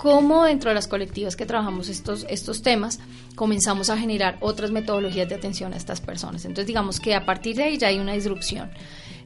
[0.00, 3.00] cómo dentro de las colectivas que trabajamos estos, estos temas
[3.34, 6.46] comenzamos a generar otras metodologías de atención a estas personas.
[6.46, 8.70] Entonces digamos que a partir de ahí ya hay una disrupción.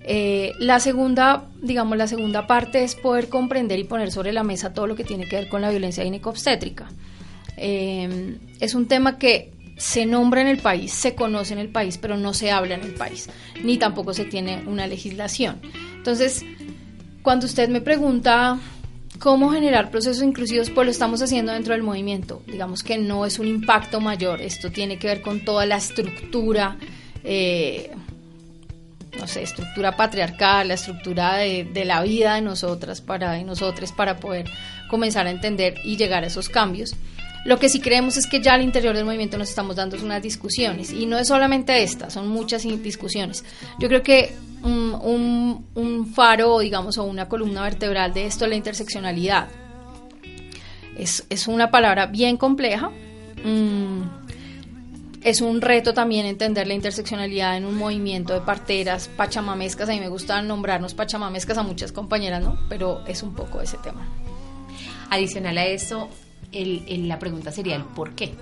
[0.06, 4.74] Eh, la segunda, digamos, la segunda parte es poder comprender y poner sobre la mesa
[4.74, 6.88] todo lo que tiene que ver con la violencia ginecobstétrica.
[7.56, 11.98] Eh, es un tema que se nombra en el país, se conoce en el país,
[11.98, 13.28] pero no se habla en el país,
[13.62, 15.60] ni tampoco se tiene una legislación.
[15.96, 16.44] Entonces,
[17.22, 18.58] cuando usted me pregunta
[19.18, 22.42] cómo generar procesos inclusivos, pues lo estamos haciendo dentro del movimiento.
[22.46, 26.76] Digamos que no es un impacto mayor, esto tiene que ver con toda la estructura.
[27.24, 27.90] Eh,
[29.18, 33.92] no sé, estructura patriarcal, la estructura de, de la vida de nosotras para de nosotros
[33.92, 34.46] para poder
[34.88, 36.94] comenzar a entender y llegar a esos cambios.
[37.44, 40.22] Lo que sí creemos es que ya al interior del movimiento nos estamos dando unas
[40.22, 43.44] discusiones y no es solamente esta, son muchas discusiones.
[43.78, 48.50] Yo creo que un, un, un faro, digamos, o una columna vertebral de esto es
[48.50, 49.48] la interseccionalidad.
[50.96, 52.90] Es, es una palabra bien compleja.
[53.44, 54.23] Mm,
[55.24, 59.88] es un reto también entender la interseccionalidad en un movimiento de parteras pachamamescas.
[59.88, 62.58] A mí me gusta nombrarnos pachamamescas a muchas compañeras, ¿no?
[62.68, 64.06] Pero es un poco ese tema.
[65.08, 66.10] Adicional a eso,
[66.52, 68.34] la pregunta sería el por qué.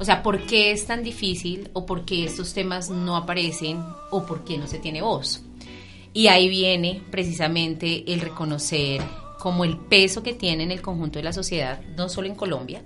[0.00, 4.26] O sea, ¿por qué es tan difícil o por qué estos temas no aparecen o
[4.26, 5.42] por qué no se tiene voz?
[6.12, 9.00] Y ahí viene precisamente el reconocer
[9.38, 12.82] como el peso que tiene en el conjunto de la sociedad, no solo en Colombia,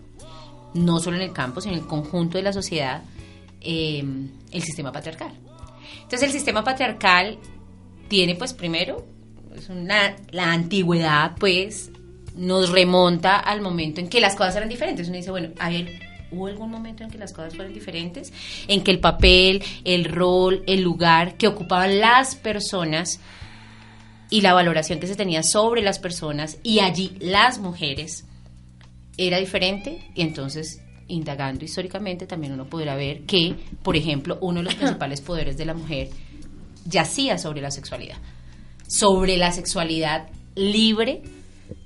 [0.75, 3.03] no solo en el campo, sino en el conjunto de la sociedad,
[3.61, 4.05] eh,
[4.51, 5.33] el sistema patriarcal.
[5.95, 7.39] Entonces el sistema patriarcal
[8.09, 9.05] tiene pues primero
[10.31, 11.91] la antigüedad pues
[12.37, 15.09] nos remonta al momento en que las cosas eran diferentes.
[15.09, 18.33] Uno dice, bueno, a ver, ¿hubo algún momento en que las cosas fueron diferentes?
[18.69, 23.21] En que el papel, el rol, el lugar que ocupaban las personas
[24.31, 28.25] y la valoración que se tenía sobre las personas y allí las mujeres
[29.17, 34.65] era diferente y entonces indagando históricamente también uno podrá ver que, por ejemplo, uno de
[34.65, 36.09] los principales poderes de la mujer
[36.87, 38.17] yacía sobre la sexualidad,
[38.87, 41.23] sobre la sexualidad libre,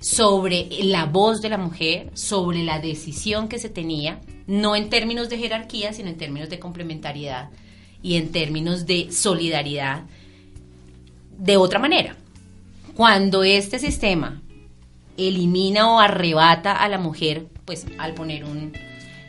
[0.01, 5.29] sobre la voz de la mujer, sobre la decisión que se tenía, no en términos
[5.29, 7.51] de jerarquía, sino en términos de complementariedad
[8.03, 10.05] y en términos de solidaridad
[11.39, 12.17] de otra manera.
[12.95, 14.43] Cuando este sistema
[15.17, 18.73] elimina o arrebata a la mujer, pues al poner un,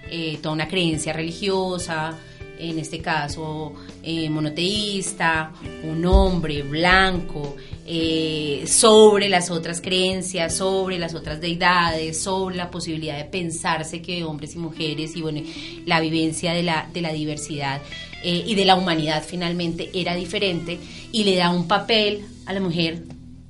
[0.10, 2.18] eh, toda una creencia religiosa,
[2.60, 5.52] en este caso eh, monoteísta,
[5.84, 13.18] un hombre blanco, eh, sobre las otras creencias, sobre las otras deidades, sobre la posibilidad
[13.18, 15.42] de pensarse que hombres y mujeres y bueno,
[15.86, 17.82] la vivencia de la, de la diversidad
[18.24, 20.80] y de la humanidad finalmente era diferente
[21.12, 23.04] y le da un papel a la mujer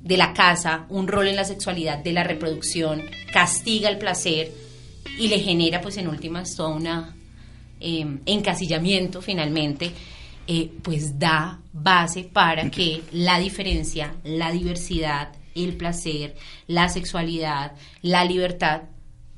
[0.08, 4.50] de la casa, un rol en la sexualidad, de la reproducción, castiga el placer
[5.18, 6.88] y le genera pues en últimas todo un
[7.78, 9.92] em, encasillamiento finalmente,
[10.46, 16.36] eh, pues da base para que la diferencia, la diversidad, el placer,
[16.68, 18.84] la sexualidad, la libertad,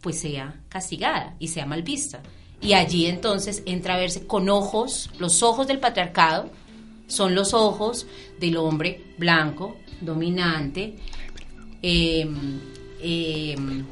[0.00, 2.22] pues sea castigada y sea mal vista.
[2.61, 6.48] Y allí entonces entra a verse con ojos, los ojos del patriarcado,
[7.09, 8.06] son los ojos
[8.38, 10.95] del hombre blanco, dominante,
[11.83, 12.61] em,
[13.03, 13.85] em,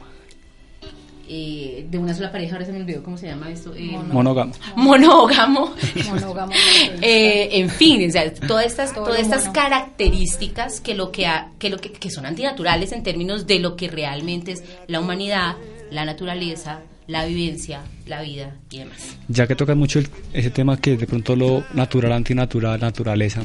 [1.30, 3.74] eh, de una sola pareja, ahora se me olvidó cómo se llama esto.
[3.74, 4.52] Em, monógamo.
[4.76, 5.74] Monógamo.
[6.10, 6.52] Monógamo.
[7.02, 8.10] Eh, en fin,
[8.46, 13.02] todas estas, todas estas características que, lo que, que, lo que, que son antinaturales en
[13.02, 15.56] términos de lo que realmente es la humanidad,
[15.90, 19.16] la naturaleza, la vivencia, la vida y demás.
[19.28, 20.00] Ya que toca mucho
[20.32, 23.42] ese tema que de pronto lo natural, antinatural, naturaleza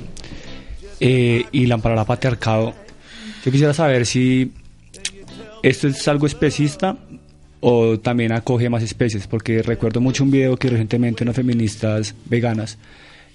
[1.05, 2.73] eh, y la para patriarcado,
[3.43, 4.53] yo quisiera saber si
[5.61, 6.97] esto es algo especista
[7.59, 12.77] o también acoge más especies, porque recuerdo mucho un video que recientemente unas feministas veganas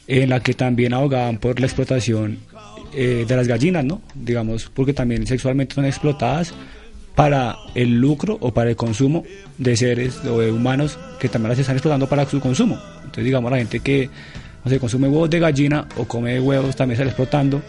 [0.07, 2.39] en la que también abogaban por la explotación
[2.95, 4.01] eh, de las gallinas, ¿no?
[4.15, 6.55] Digamos, porque también sexualmente son explotadas
[7.15, 9.25] para el lucro o para el consumo
[9.59, 12.81] de seres o de humanos que también las están explotando para su consumo.
[12.97, 14.09] Entonces, digamos, la gente que
[14.69, 17.63] no sé, consume huevos de gallina o come huevos también está explotando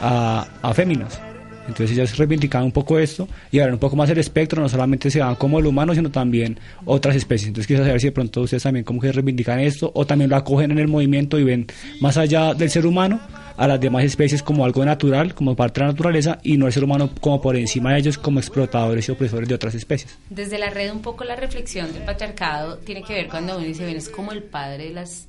[0.00, 1.20] a, a féminas.
[1.68, 5.10] Entonces ellas reivindican un poco esto y abren un poco más el espectro, no solamente
[5.10, 7.48] se van como el humano, sino también otras especies.
[7.48, 10.36] Entonces quisiera saber si de pronto ustedes también como que reivindican esto o también lo
[10.36, 11.66] acogen en el movimiento y ven
[12.00, 13.20] más allá del ser humano
[13.56, 16.72] a las demás especies como algo natural, como parte de la naturaleza, y no el
[16.72, 20.16] ser humano como por encima de ellos como explotadores y opresores de otras especies.
[20.30, 23.84] Desde la red un poco la reflexión del patriarcado tiene que ver cuando uno dice,
[23.84, 25.28] ven, es como el padre de, las,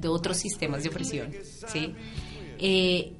[0.00, 1.32] de otros sistemas de opresión,
[1.66, 1.94] ¿sí?
[2.58, 3.12] Eh,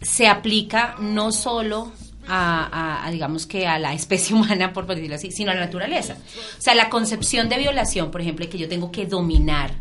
[0.00, 1.92] se aplica no solo
[2.26, 6.16] a, digamos que a la especie humana, por decirlo así, sino a la naturaleza.
[6.58, 9.74] O sea, la concepción de violación, por ejemplo, que yo tengo que dominar,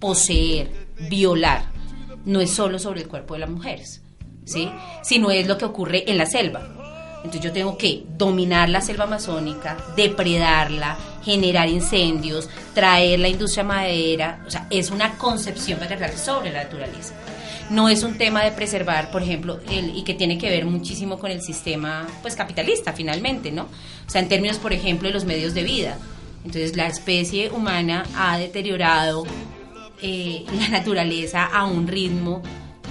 [0.00, 0.70] poseer,
[1.08, 1.66] violar,
[2.24, 4.02] no es solo sobre el cuerpo de las mujeres,
[4.44, 4.70] ¿sí?
[5.02, 6.83] Sino es lo que ocurre en la selva.
[7.24, 14.44] Entonces yo tengo que dominar la selva amazónica, depredarla, generar incendios, traer la industria madera,
[14.46, 17.14] o sea, es una concepción patriarcal sobre la naturaleza.
[17.70, 21.18] No es un tema de preservar, por ejemplo, el, y que tiene que ver muchísimo
[21.18, 23.62] con el sistema pues capitalista finalmente, ¿no?
[24.06, 25.96] O sea, en términos, por ejemplo, de los medios de vida.
[26.44, 29.24] Entonces la especie humana ha deteriorado
[30.02, 32.42] eh, la naturaleza a un ritmo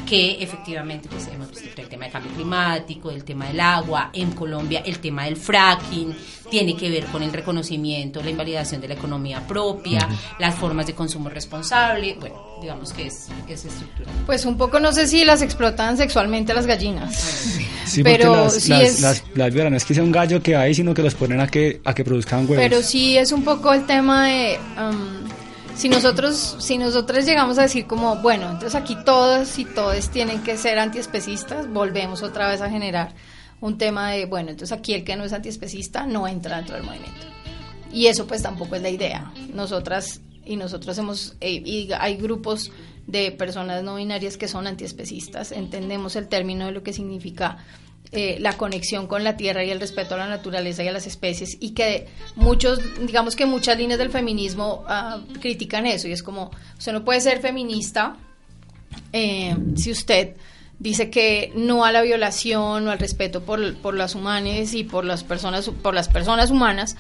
[0.06, 4.32] que efectivamente pues hemos visto el tema del cambio climático, el tema del agua, en
[4.32, 6.16] Colombia el tema del fracking,
[6.50, 10.08] tiene que ver con el reconocimiento, la invalidación de la economía propia,
[10.40, 14.14] las formas de consumo responsable, bueno, digamos que es, es estructural.
[14.26, 17.16] Pues un poco no sé si las explotan sexualmente las gallinas,
[17.86, 19.02] sí, pero las, sí es...
[19.02, 21.82] Las, no es que sea un gallo que hay, sino que los ponen a que,
[21.84, 22.58] a que produzcan huevos.
[22.58, 24.60] Pero sí es un poco el tema de...
[24.78, 25.33] Um,
[25.76, 30.44] si nosotros, si nosotros llegamos a decir como, bueno, entonces aquí todos y todos tienen
[30.44, 33.14] que ser antiespecistas, volvemos otra vez a generar
[33.62, 36.84] un tema de, bueno, entonces aquí el que no es antiespecista no entra dentro del
[36.84, 37.28] movimiento.
[37.92, 39.32] Y eso pues tampoco es la idea.
[39.54, 42.72] Nosotras y nosotros hemos, eh, y hay grupos
[43.08, 47.58] de personas no binarias que son antiespecistas, entendemos el término de lo que significa
[48.14, 51.08] eh, la conexión con la tierra y el respeto a la naturaleza y a las
[51.08, 56.22] especies y que muchos, digamos que muchas líneas del feminismo uh, critican eso y es
[56.22, 58.16] como, usted no puede ser feminista
[59.12, 60.36] eh, si usted
[60.78, 65.06] dice que no a la violación o al respeto por, por las humanas y por
[65.06, 66.96] las personas por las personas humanas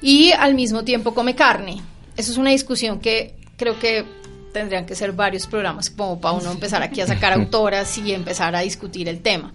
[0.00, 1.80] y al mismo tiempo come carne.
[2.16, 4.04] Eso es una discusión que creo que
[4.52, 8.56] tendrían que ser varios programas como para uno empezar aquí a sacar autoras y empezar
[8.56, 9.52] a discutir el tema.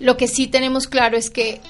[0.00, 1.60] Lo que sí tenemos claro es que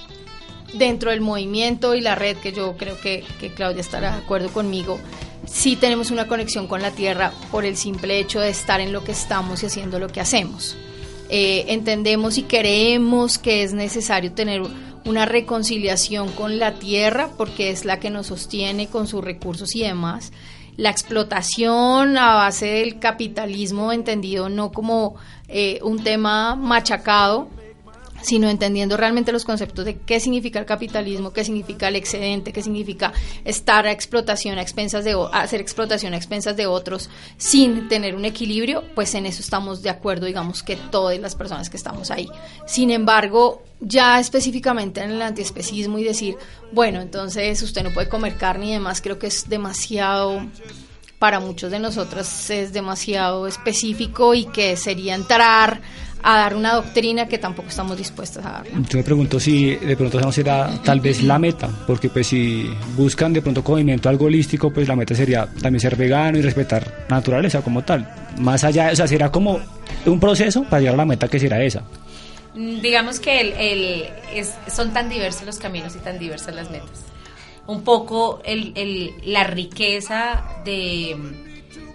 [0.73, 3.25] dentro del movimiento y la red, que yo creo que,
[3.57, 5.01] Claudia estará de acuerdo conmigo,
[5.47, 9.03] sí tenemos una conexión con la tierra por el simple hecho de estar en lo
[9.03, 10.77] que estamos y haciendo lo que hacemos.
[11.29, 14.63] Eh, entendemos y creemos que es necesario tener
[15.05, 19.83] una reconciliación con la tierra porque es la que nos sostiene con sus recursos y
[19.83, 20.33] demás.
[20.77, 25.17] La explotación a base del capitalismo entendido no como
[25.49, 27.49] eh, un tema machacado,
[28.23, 32.63] sino entendiendo realmente los conceptos de qué significa el capitalismo, qué significa el excedente, qué
[32.63, 33.13] significa
[33.45, 38.25] estar a explotación a expensas de hacer explotación a expensas de otros sin tener un
[38.25, 42.29] equilibrio, pues en eso estamos de acuerdo, digamos que todas las personas que estamos ahí.
[42.67, 46.37] Sin embargo, ya específicamente en el antiespecismo y decir,
[46.73, 50.43] bueno, entonces usted no puede comer carne y demás, creo que es demasiado
[51.21, 55.83] para muchos de nosotros es demasiado específico y que sería entrar
[56.23, 58.67] a dar una doctrina que tampoco estamos dispuestos a dar.
[58.67, 62.71] Yo me pregunto si de pronto no será tal vez la meta, porque pues si
[62.97, 67.07] buscan de pronto movimiento algo holístico, pues la meta sería también ser vegano y respetar
[67.09, 68.09] la naturaleza como tal.
[68.39, 69.61] Más allá, o sea, será como
[70.07, 71.83] un proceso para llegar a la meta que será esa.
[72.55, 77.05] Mm, digamos que el, es, son tan diversos los caminos y tan diversas las metas.
[77.67, 81.17] Un poco el, la riqueza de,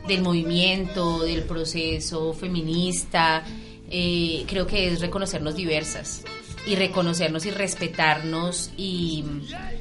[0.07, 3.43] del movimiento, del proceso feminista,
[3.89, 6.23] eh, creo que es reconocernos diversas
[6.65, 9.23] y reconocernos y respetarnos y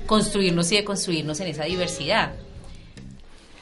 [0.06, 2.34] construirnos y deconstruirnos en esa diversidad.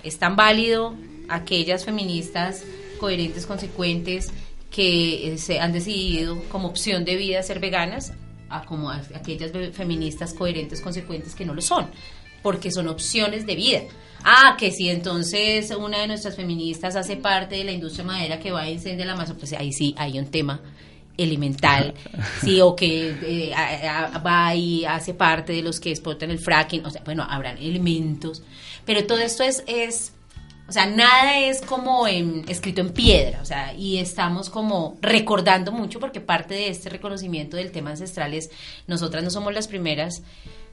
[0.02, 0.94] Es tan válido
[1.28, 2.64] aquellas feministas
[2.98, 4.32] coherentes, consecuentes,
[4.70, 8.12] que eh, se han decidido como opción de vida ser veganas,
[8.48, 11.90] a como aquellas feministas coherentes, consecuentes que no lo son,
[12.42, 13.80] porque son opciones de vida.
[14.24, 18.52] Ah, que si entonces una de nuestras feministas hace parte de la industria madera que
[18.52, 20.60] va a incendiar la masa, pues ahí sí hay un tema
[21.16, 21.94] elemental,
[22.40, 23.52] sí, o que eh,
[24.24, 28.42] va y hace parte de los que exportan el fracking, o sea, bueno, habrán elementos,
[28.84, 30.12] pero todo esto es, es
[30.68, 36.00] o sea, nada es como escrito en piedra, o sea, y estamos como recordando mucho
[36.00, 38.50] porque parte de este reconocimiento del tema ancestral es,
[38.86, 40.22] nosotras no somos las primeras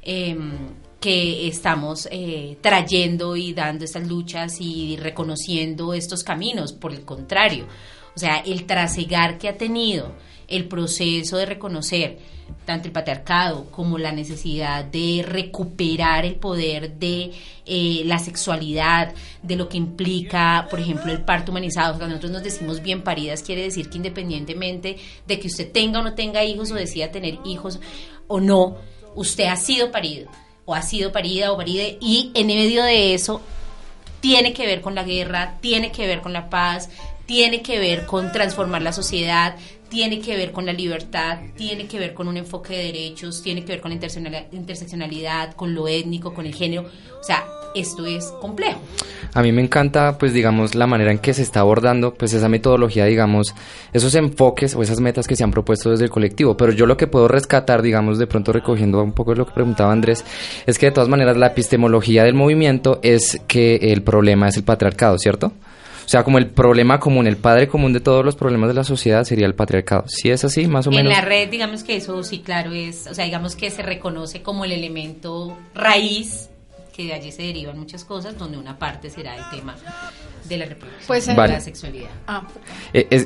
[0.01, 0.69] em,
[0.99, 7.65] que estamos eh, trayendo y dando estas luchas y reconociendo estos caminos, por el contrario,
[8.15, 10.13] o sea, el trasegar que ha tenido
[10.47, 12.17] el proceso de reconocer
[12.65, 17.31] tanto el patriarcado como la necesidad de recuperar el poder de
[17.65, 21.93] eh, la sexualidad, de lo que implica, por ejemplo, el parto humanizado.
[21.93, 26.03] Cuando nosotros nos decimos bien paridas, quiere decir que independientemente de que usted tenga o
[26.03, 27.79] no tenga hijos o decida tener hijos
[28.27, 28.77] o no,
[29.15, 30.29] usted ha sido parido
[30.69, 33.41] o ha sido parida o paride y en medio de eso
[34.19, 36.89] tiene que ver con la guerra, tiene que ver con la paz,
[37.25, 39.55] tiene que ver con transformar la sociedad,
[39.89, 43.65] tiene que ver con la libertad, tiene que ver con un enfoque de derechos, tiene
[43.65, 46.83] que ver con la interseccionalidad, con lo étnico, con el género.
[47.19, 47.43] O sea,
[47.75, 48.79] esto es complejo.
[49.33, 52.49] A mí me encanta, pues digamos, la manera en que se está abordando, pues esa
[52.49, 53.53] metodología, digamos,
[53.93, 56.57] esos enfoques o esas metas que se han propuesto desde el colectivo.
[56.57, 59.91] Pero yo lo que puedo rescatar, digamos, de pronto recogiendo un poco lo que preguntaba
[59.91, 60.25] Andrés,
[60.65, 64.63] es que de todas maneras la epistemología del movimiento es que el problema es el
[64.63, 65.51] patriarcado, ¿cierto?
[66.09, 68.83] O sea, como el problema común, el padre común de todos los problemas de la
[68.83, 70.05] sociedad sería el patriarcado.
[70.07, 71.13] Si es así, más o menos.
[71.13, 74.41] En la red, digamos que eso sí, claro, es, o sea, digamos que se reconoce
[74.41, 76.49] como el elemento raíz
[76.99, 79.73] que de allí se derivan muchas cosas, donde una parte será el tema
[80.49, 82.09] de la reproducción, pues, de la sexualidad.
[82.27, 82.45] Ah,
[82.93, 83.25] eh,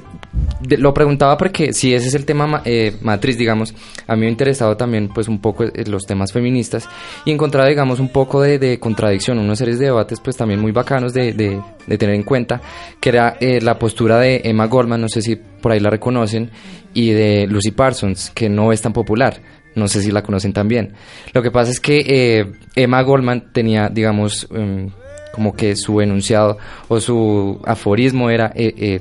[0.78, 3.74] lo preguntaba porque si ese es el tema eh, matriz, digamos,
[4.06, 6.88] a mí me ha interesado también pues un poco eh, los temas feministas
[7.26, 11.12] y encontrar, digamos, un poco de, contradicción, unas series de debates pues también muy bacanos
[11.12, 12.62] de, de tener en cuenta,
[13.00, 16.52] que era la postura de Emma Goldman, no sé si por ahí la reconocen,
[16.94, 20.94] y de Lucy Parsons, que no es tan popular no sé si la conocen también.
[21.34, 24.90] Lo que pasa es que eh, Emma Goldman tenía, digamos, em,
[25.34, 26.58] como que su enunciado
[26.88, 29.00] o su aforismo era eh,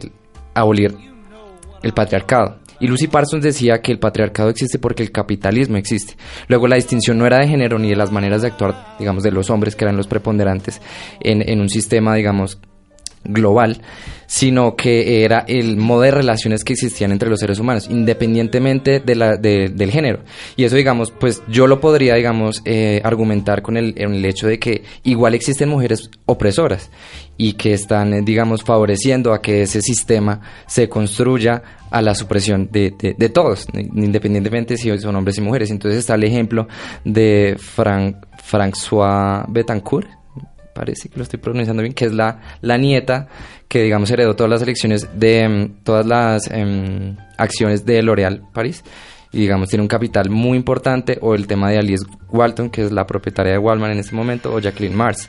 [0.54, 0.94] abolir
[1.82, 2.58] el patriarcado.
[2.80, 6.16] Y Lucy Parsons decía que el patriarcado existe porque el capitalismo existe.
[6.48, 9.30] Luego la distinción no era de género ni de las maneras de actuar, digamos, de
[9.30, 10.82] los hombres que eran los preponderantes
[11.20, 12.58] en, en un sistema, digamos,
[13.24, 13.80] global,
[14.26, 19.14] sino que era el modo de relaciones que existían entre los seres humanos, independientemente de
[19.14, 20.20] la, del género.
[20.56, 24.58] Y eso, digamos, pues yo lo podría, digamos, eh, argumentar con el, el, hecho de
[24.58, 26.90] que igual existen mujeres opresoras
[27.36, 32.70] y que están, eh, digamos, favoreciendo a que ese sistema se construya a la supresión
[32.72, 35.70] de, de, todos, independientemente si son hombres y mujeres.
[35.70, 36.66] Entonces está el ejemplo
[37.04, 40.08] de Frank, François Betancourt,
[40.74, 43.28] parece que lo estoy pronunciando bien, que es la, la nieta
[43.68, 48.84] que, digamos, heredó todas las elecciones de em, todas las em, acciones de L'Oréal París.
[49.34, 52.92] Y digamos tiene un capital muy importante o el tema de Alice Walton que es
[52.92, 55.26] la propietaria de Walmart en este momento o Jacqueline Mars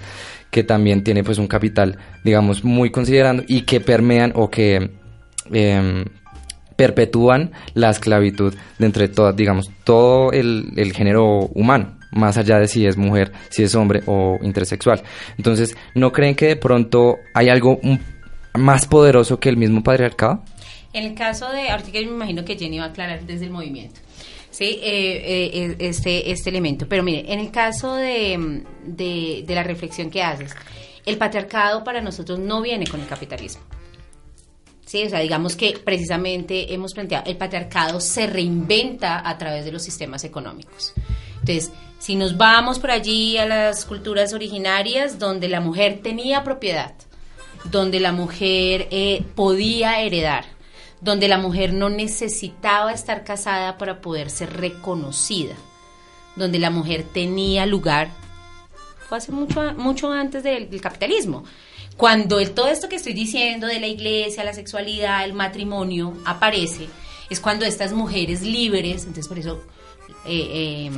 [0.52, 4.91] que también tiene pues un capital digamos muy considerando y que permean o que
[5.54, 6.04] em,
[6.76, 12.68] perpetúan la esclavitud de entre todas digamos todo el, el género humano más allá de
[12.68, 15.01] si es mujer, si es hombre o intersexual.
[15.38, 17.80] Entonces, ¿no creen que de pronto hay algo
[18.53, 20.43] más poderoso que el mismo patriarcado?
[20.93, 23.51] En el caso de, ahorita que me imagino que Jenny va a aclarar desde el
[23.51, 23.99] movimiento,
[24.51, 24.80] ¿sí?
[24.84, 26.88] Eh, eh, este, este elemento.
[26.88, 30.53] Pero mire, en el caso de, de, la reflexión que haces,
[31.05, 33.64] el patriarcado para nosotros no viene con el capitalismo.
[34.86, 39.72] Sí, o sea, digamos que precisamente hemos planteado, el patriarcado se reinventa a través de
[39.72, 40.94] los sistemas económicos.
[41.40, 46.94] Entonces, si nos vamos por allí a las culturas originarias donde la mujer tenía propiedad,
[47.72, 50.46] donde la mujer eh, podía heredar,
[51.02, 55.56] donde la mujer no necesitaba estar casada para poder ser reconocida,
[56.36, 58.10] donde la mujer tenía lugar,
[59.08, 61.44] fue hace mucho, mucho antes del, capitalismo.
[61.98, 66.88] Cuando el, todo esto que estoy diciendo de la iglesia, la sexualidad, el matrimonio aparece,
[67.30, 69.64] es cuando estas mujeres libres, entonces por eso
[70.26, 70.89] eh,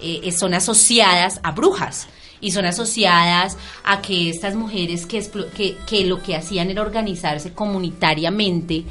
[0.00, 2.08] eh, eh, son asociadas a brujas
[2.40, 5.22] y son asociadas a que estas mujeres que,
[5.54, 8.84] que, que lo que hacían era organizarse comunitariamente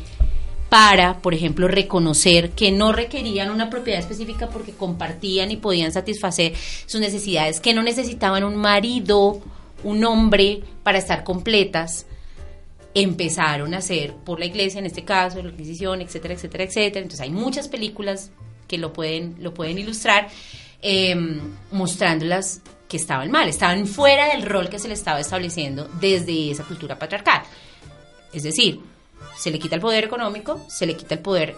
[0.70, 6.54] para, por ejemplo, reconocer que no requerían una propiedad específica porque compartían y podían satisfacer
[6.86, 9.42] sus necesidades, que no necesitaban un marido,
[9.84, 12.06] un hombre para estar completas,
[12.94, 17.04] empezaron a hacer por la iglesia, en este caso, la Inquisición, etcétera, etcétera, etcétera.
[17.04, 18.32] Entonces hay muchas películas
[18.68, 20.28] que lo pueden, lo pueden ilustrar,
[20.82, 21.16] eh,
[21.72, 26.64] mostrándolas que estaban mal, estaban fuera del rol que se le estaba estableciendo desde esa
[26.64, 27.44] cultura patriarcal.
[28.34, 28.80] Es decir,
[29.38, 31.56] se le quita el poder económico, se le quita el poder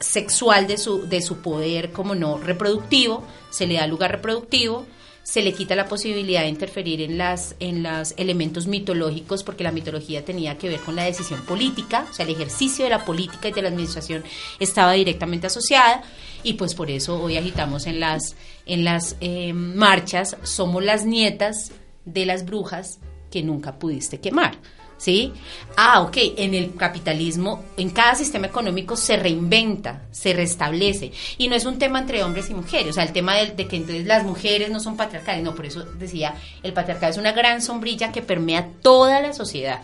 [0.00, 4.86] sexual de su, de su poder como no reproductivo, se le da lugar reproductivo,
[5.26, 9.72] se le quita la posibilidad de interferir en las en los elementos mitológicos porque la
[9.72, 13.48] mitología tenía que ver con la decisión política, o sea, el ejercicio de la política
[13.48, 14.22] y de la administración
[14.60, 16.04] estaba directamente asociada
[16.44, 21.72] y pues por eso hoy agitamos en las en las eh, marchas somos las nietas
[22.04, 24.56] de las brujas que nunca pudiste quemar.
[24.96, 25.32] ¿Sí?
[25.76, 31.12] Ah, ok, en el capitalismo, en cada sistema económico se reinventa, se restablece.
[31.38, 33.66] Y no es un tema entre hombres y mujeres, o sea, el tema de, de,
[33.66, 37.32] que entonces las mujeres no son patriarcales, no, por eso decía, el patriarcado es una
[37.32, 39.80] gran sombrilla que permea toda la sociedad.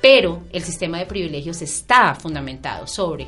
[0.00, 3.26] Pero el sistema de privilegios está fundamentado sobre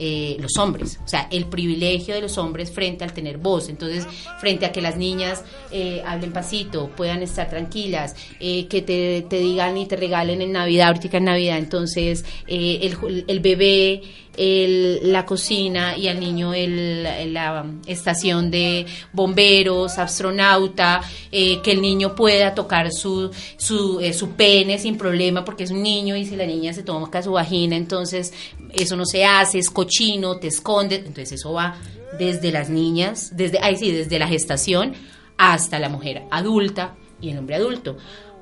[0.00, 4.06] eh, los hombres, o sea, el privilegio de los hombres frente al tener voz, entonces
[4.38, 5.42] frente a que las niñas
[5.72, 10.88] eh, hablen pasito, puedan estar tranquilas, eh, que te, digan y te regalen en Navidad,
[10.88, 14.02] ahorita en Navidad, entonces el, el bebé
[14.38, 17.02] el, la cocina y al niño el,
[17.34, 24.30] la estación de bomberos, astronauta, eh, que el niño pueda tocar su, su, eh, su
[24.30, 27.76] pene sin problema porque es un niño y si la niña se toca su vagina,
[27.76, 28.32] entonces
[28.72, 31.76] eso no se hace, es cochino, te esconde, entonces eso va
[32.18, 34.94] desde las niñas, desde, ahí sí, desde la gestación
[35.36, 37.96] hasta la mujer adulta y el hombre adulto.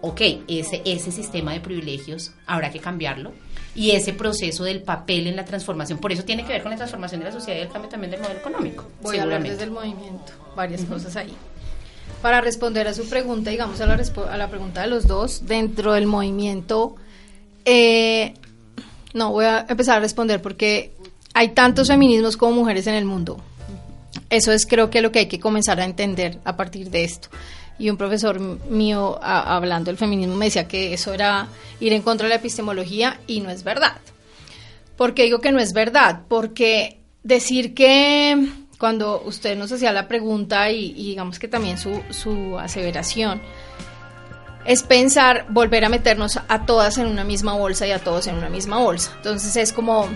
[0.07, 3.33] Ok, ese, ese sistema de privilegios habrá que cambiarlo
[3.75, 5.99] y ese proceso del papel en la transformación.
[5.99, 8.13] Por eso tiene que ver con la transformación de la sociedad y el cambio también
[8.13, 8.87] del modelo económico.
[9.03, 11.35] Voy a hablar desde el movimiento, varias cosas ahí.
[12.23, 14.01] Para responder a su pregunta, digamos a la,
[14.31, 16.95] a la pregunta de los dos, dentro del movimiento,
[17.65, 18.35] eh,
[19.13, 20.93] no, voy a empezar a responder porque
[21.35, 23.39] hay tantos feminismos como mujeres en el mundo.
[24.31, 27.29] Eso es creo que lo que hay que comenzar a entender a partir de esto
[27.79, 31.49] y un profesor mío hablando del feminismo me decía que eso era
[31.81, 33.97] ir en contra de la epistemología y no es verdad.
[34.97, 36.23] ¿Por qué digo que no es verdad?
[36.29, 38.49] Porque decir que
[38.79, 43.41] cuando usted nos hacía la pregunta y, digamos que también su, su aseveración,
[44.65, 48.37] es pensar volver a meternos a todas en una misma bolsa y a todos en
[48.37, 49.13] una misma bolsa.
[49.17, 50.09] Entonces es como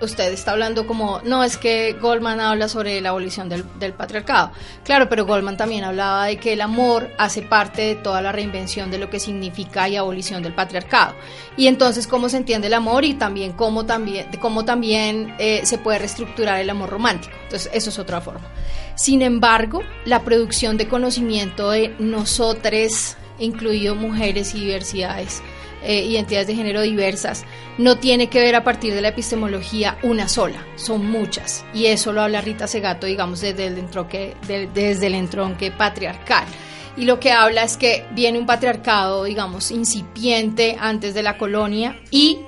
[0.00, 4.52] usted está hablando como, no, es que Goldman habla sobre la abolición del, patriarcado.
[4.84, 8.90] Claro, pero Goldman también hablaba de que el amor hace parte de toda la reinvención
[8.90, 11.14] de lo que significa y abolición del patriarcado.
[11.56, 15.78] Y entonces, ¿cómo se entiende el amor y también cómo también, cómo también eh, se
[15.78, 17.34] puede reestructurar el amor romántico?
[17.44, 18.46] Entonces, eso es otra forma.
[18.94, 25.42] Sin embargo, la producción de conocimiento de nosotros, incluido mujeres y diversidades,
[25.86, 27.44] eh, identidades de género diversas,
[27.78, 31.64] no tiene que ver a partir de la epistemología una sola, son muchas.
[31.72, 36.44] Y eso lo habla Rita Segato, digamos, desde el entronque, desde el entronque patriarcal.
[36.98, 42.00] y lo que habla es que viene un patriarcado, digamos, incipiente antes de la colonia
[42.10, 42.38] y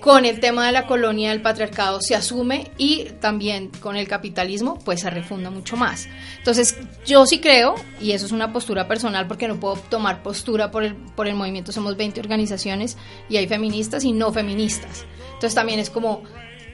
[0.00, 4.78] con el tema de la colonia del patriarcado se asume y también con el capitalismo
[4.84, 6.08] pues se refunda mucho más.
[6.38, 6.76] Entonces
[7.06, 10.84] yo sí creo, y eso es una postura personal porque no puedo tomar postura por
[10.84, 12.96] el, por el movimiento, somos 20 organizaciones
[13.28, 15.04] y hay feministas y no feministas.
[15.34, 16.22] Entonces también es como,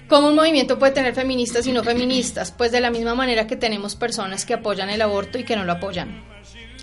[0.08, 2.52] ¿cómo un movimiento puede tener feministas y no feministas?
[2.52, 5.64] Pues de la misma manera que tenemos personas que apoyan el aborto y que no
[5.64, 6.35] lo apoyan.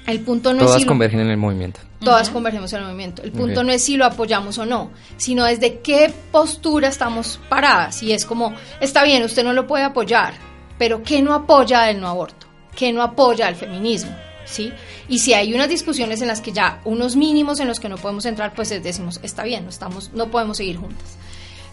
[0.06, 1.80] El punto no Todas es si lo- convergen en el movimiento.
[2.04, 3.22] Todas convergemos en el movimiento.
[3.24, 8.04] El punto no es si lo apoyamos o no, sino desde qué postura estamos paradas.
[8.04, 10.34] Y es como, está bien, usted no lo puede apoyar,
[10.78, 12.46] pero ¿qué no apoya del no aborto?
[12.76, 14.14] ¿Qué no apoya al feminismo?
[14.44, 14.74] ¿Sí?
[15.08, 17.96] Y si hay unas discusiones en las que ya unos mínimos en los que no
[17.96, 21.18] podemos entrar, pues decimos, está bien, no, estamos, no podemos seguir juntas.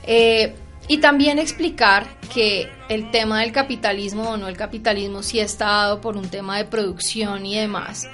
[0.05, 0.55] Eh,
[0.91, 6.01] y también explicar que el tema del capitalismo o no el capitalismo sí está dado
[6.01, 8.09] por un tema de producción y demás,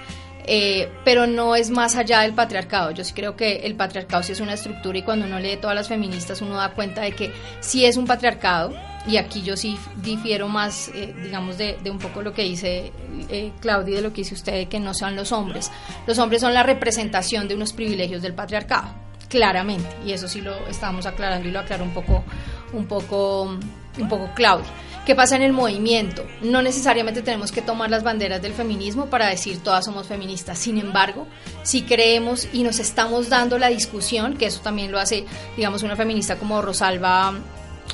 [0.45, 2.91] eh, pero no es más allá del patriarcado.
[2.91, 5.75] Yo sí creo que el patriarcado sí es una estructura y cuando uno lee todas
[5.75, 8.75] las feministas uno da cuenta de que sí es un patriarcado
[9.07, 12.93] y aquí yo sí difiero más, eh, digamos, de, un poco lo que dice
[13.31, 15.73] eh, Claudia, de lo que dice usted, de que no sean los hombres.
[16.07, 18.89] Los hombres son la representación de unos privilegios del patriarcado,
[19.29, 22.25] claramente, y eso sí lo estábamos aclarando y lo aclaró un poco,
[22.73, 24.67] un poco, un poco Claudia.
[25.05, 26.27] ¿Qué pasa en el movimiento?
[26.43, 30.59] No necesariamente tenemos que tomar las banderas del feminismo para decir todas somos feministas.
[30.59, 31.29] Sin embargo,
[31.63, 35.25] si creemos y nos estamos dando la discusión, que eso también lo hace,
[35.57, 37.35] digamos, una feminista como Rosalba,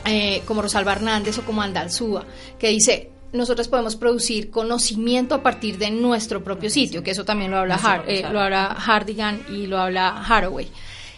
[0.07, 2.25] eh, como Rosalba Hernández o como Andalzúa,
[2.59, 7.51] que dice nosotros podemos producir conocimiento a partir de nuestro propio sitio, que eso también
[7.51, 10.69] lo habla, Har- eh, lo habla Hardigan y lo habla Haraway.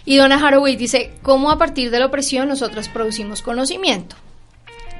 [0.04, 4.16] Y Donna Haraway dice, ¿cómo a partir de la opresión nosotros producimos conocimiento?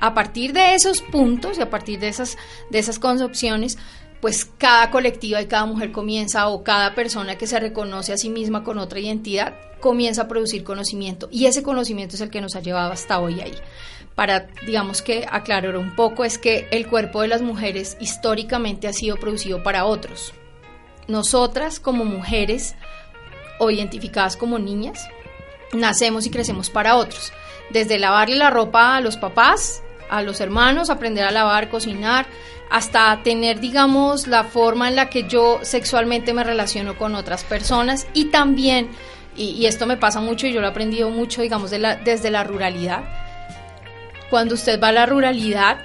[0.01, 2.37] A partir de esos puntos y a partir de esas,
[2.71, 3.79] de esas concepciones,
[4.21, 8.31] pues cada colectiva y cada mujer comienza o cada persona que se reconoce a sí
[8.31, 12.57] misma con otra identidad comienza a producir conocimiento y ese conocimiento es el que nos
[12.57, 13.53] ha llevado hasta hoy ahí.
[14.15, 18.95] Para, digamos que aclarar un poco, es que el cuerpo de las mujeres históricamente ha
[18.95, 20.33] sido producido para otros.
[21.07, 22.77] Nosotras como mujeres
[23.59, 25.09] o identificadas como niñas,
[25.73, 27.33] nacemos y crecemos para otros.
[27.71, 32.27] Desde lavarle la ropa a los papás, a los hermanos, aprender a lavar, cocinar,
[32.71, 38.07] hasta tener, digamos, la forma en la que yo sexualmente me relaciono con otras personas
[38.15, 38.89] y también,
[39.37, 42.31] y, esto me pasa mucho y yo lo he aprendido mucho, digamos, de la- desde
[42.31, 43.03] la ruralidad.
[44.31, 45.79] Cuando usted va a la ruralidad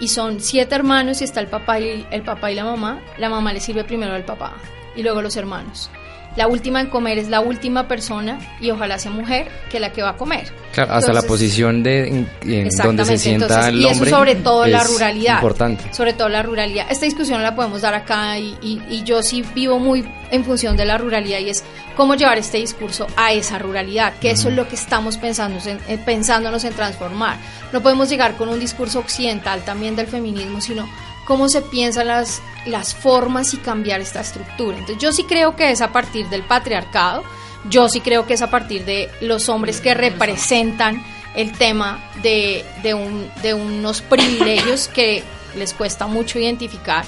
[0.00, 3.28] y son siete hermanos y está el papá y el papá y la mamá, la
[3.28, 4.52] mamá le sirve primero al papá
[4.96, 5.90] y luego los hermanos.
[6.36, 10.02] La última en comer es la última persona y ojalá sea mujer que la que
[10.02, 10.50] va a comer.
[10.72, 13.92] Claro, hasta la Entonces, posición de en, en donde se sienta entonces, el y eso
[13.94, 14.10] hombre.
[14.10, 15.34] sobre todo la es ruralidad.
[15.34, 15.92] Importante.
[15.92, 16.86] Sobre todo la ruralidad.
[16.90, 20.76] Esta discusión la podemos dar acá y, y- y yo sí vivo muy en función
[20.76, 21.62] de la ruralidad y es
[21.96, 25.80] cómo llevar este discurso a esa ruralidad, que eso es lo que estamos pensando en-
[25.88, 27.36] eh, pensándonos en transformar.
[27.74, 30.88] No podemos llegar con un discurso occidental también del feminismo, sino
[31.26, 34.78] cómo se piensan las, las formas y cambiar esta estructura.
[34.78, 37.22] Entonces yo sí creo que es a partir del patriarcado,
[37.68, 41.04] yo sí creo que es a partir de los hombres que representan
[41.34, 45.22] el tema de, de, un- de unos privilegios que
[45.56, 47.04] les cuesta mucho identificar.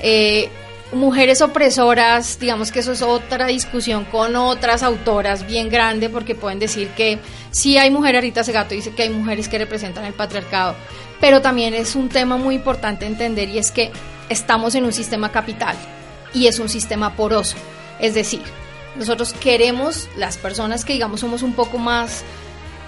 [0.00, 0.48] Eh,
[0.92, 6.58] mujeres opresoras, digamos que eso es otra discusión con otras autoras bien grande porque pueden
[6.58, 7.18] decir que
[7.50, 10.74] sí hay mujeres, Rita Segato dice que hay mujeres que representan el patriarcado,
[11.20, 13.90] pero también es un tema muy importante entender y es que
[14.28, 15.76] estamos en un sistema capital
[16.34, 17.56] y es un sistema poroso,
[17.98, 18.42] es decir,
[18.96, 22.24] nosotros queremos las personas que digamos somos un poco más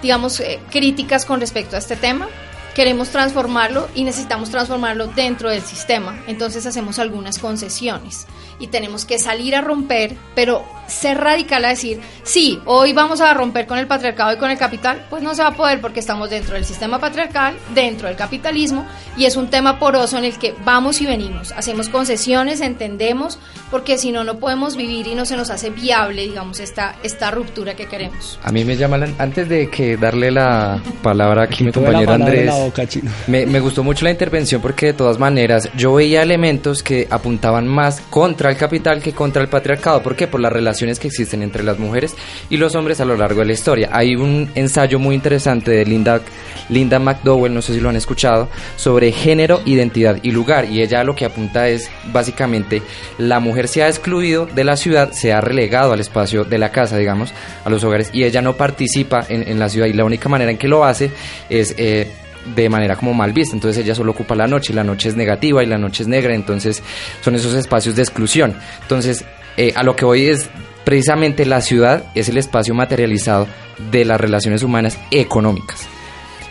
[0.01, 2.27] digamos, eh, críticas con respecto a este tema.
[2.75, 6.23] Queremos transformarlo y necesitamos transformarlo dentro del sistema.
[6.27, 8.27] Entonces hacemos algunas concesiones
[8.59, 13.33] y tenemos que salir a romper, pero ser radical a decir, sí, hoy vamos a
[13.33, 16.01] romper con el patriarcado y con el capital, pues no se va a poder porque
[16.01, 18.85] estamos dentro del sistema patriarcal, dentro del capitalismo
[19.15, 23.39] y es un tema poroso en el que vamos y venimos, hacemos concesiones, entendemos,
[23.69, 27.31] porque si no, no podemos vivir y no se nos hace viable, digamos, esta, esta
[27.31, 28.37] ruptura que queremos.
[28.43, 32.11] A mí me llama, la- antes de que darle la palabra aquí a mi compañero
[32.11, 32.83] Andrés, boca,
[33.27, 38.01] me gustó mucho la intervención porque de todas maneras yo veía elementos que apuntaban más
[38.09, 40.01] contra el capital que contra el patriarcado.
[40.01, 40.27] ¿Por qué?
[40.27, 42.15] Por las relaciones que existen entre las mujeres
[42.49, 43.89] y los hombres a lo largo de la historia.
[43.91, 46.21] Hay un ensayo muy interesante de Linda,
[46.69, 50.65] Linda McDowell, no sé si lo han escuchado, sobre género, identidad y lugar.
[50.65, 52.81] Y ella lo que apunta es básicamente
[53.17, 56.71] la mujer se ha excluido de la ciudad, se ha relegado al espacio de la
[56.71, 57.33] casa, digamos,
[57.63, 59.87] a los hogares, y ella no participa en, en la ciudad.
[59.87, 61.11] Y la única manera en que lo hace
[61.49, 61.75] es...
[61.77, 62.07] eh,
[62.55, 65.63] de manera como mal vista, entonces ella solo ocupa la noche, la noche es negativa
[65.63, 66.81] y la noche es negra, entonces
[67.21, 68.55] son esos espacios de exclusión.
[68.81, 69.23] Entonces,
[69.57, 70.49] eh, a lo que voy es
[70.83, 73.47] precisamente la ciudad es el espacio materializado
[73.91, 75.87] de las relaciones humanas económicas.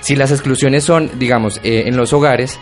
[0.00, 2.58] Si las exclusiones son, digamos, eh, en los hogares,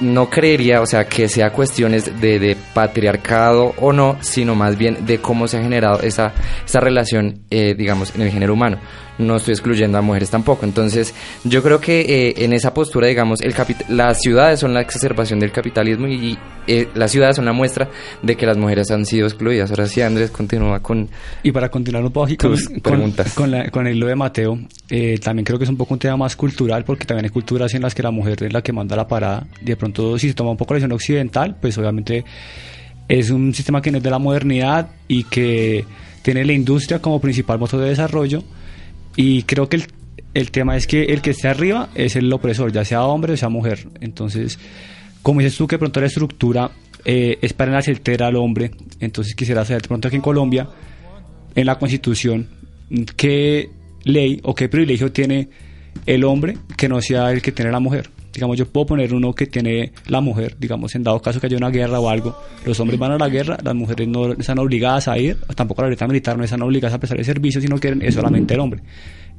[0.00, 5.04] no creería, o sea, que sea cuestiones de, de, patriarcado o no, sino más bien
[5.04, 6.32] de cómo se ha generado esa,
[6.64, 8.78] esa relación, eh, digamos, en el género humano
[9.18, 10.64] no estoy excluyendo a mujeres tampoco.
[10.64, 11.14] Entonces,
[11.44, 13.54] yo creo que eh, en esa postura, digamos, el
[13.88, 17.88] las ciudades son la exacerbación del capitalismo y eh, las ciudades son la muestra
[18.22, 19.70] de que las mujeres han sido excluidas.
[19.70, 21.08] Ahora sí, Andrés, continúa con...
[21.42, 23.32] Y para continuar un poco con, preguntas.
[23.34, 24.58] Con, con, el lo de Mateo,
[24.90, 27.72] eh, también creo que es un poco un tema más cultural, porque también hay culturas
[27.74, 29.46] en las que la mujer es la que manda la parada.
[29.60, 32.24] Y de pronto, si se toma un poco la visión occidental, pues obviamente
[33.08, 35.84] es un sistema que no es de la modernidad y que
[36.22, 38.42] tiene la industria como principal motor de desarrollo
[39.16, 39.86] y creo que el,
[40.34, 43.36] el tema es que el que esté arriba es el opresor, ya sea hombre o
[43.36, 43.88] sea mujer.
[44.00, 44.58] Entonces,
[45.22, 46.70] como dices tú que pronto la estructura
[47.04, 50.68] eh, es para enaltecer al hombre, entonces quisiera saber pronto aquí en Colombia,
[51.54, 52.48] en la Constitución,
[53.16, 53.70] qué
[54.04, 55.48] ley o qué privilegio tiene
[56.04, 58.10] el hombre que no sea el que tiene la mujer.
[58.36, 61.56] Digamos, yo puedo poner uno que tiene la mujer, digamos, en dado caso que haya
[61.56, 62.38] una guerra o algo.
[62.66, 65.88] Los hombres van a la guerra, las mujeres no están obligadas a ir, tampoco la
[65.88, 68.82] libertad militar no están obligadas a prestar el servicio, sino quieren es solamente el hombre.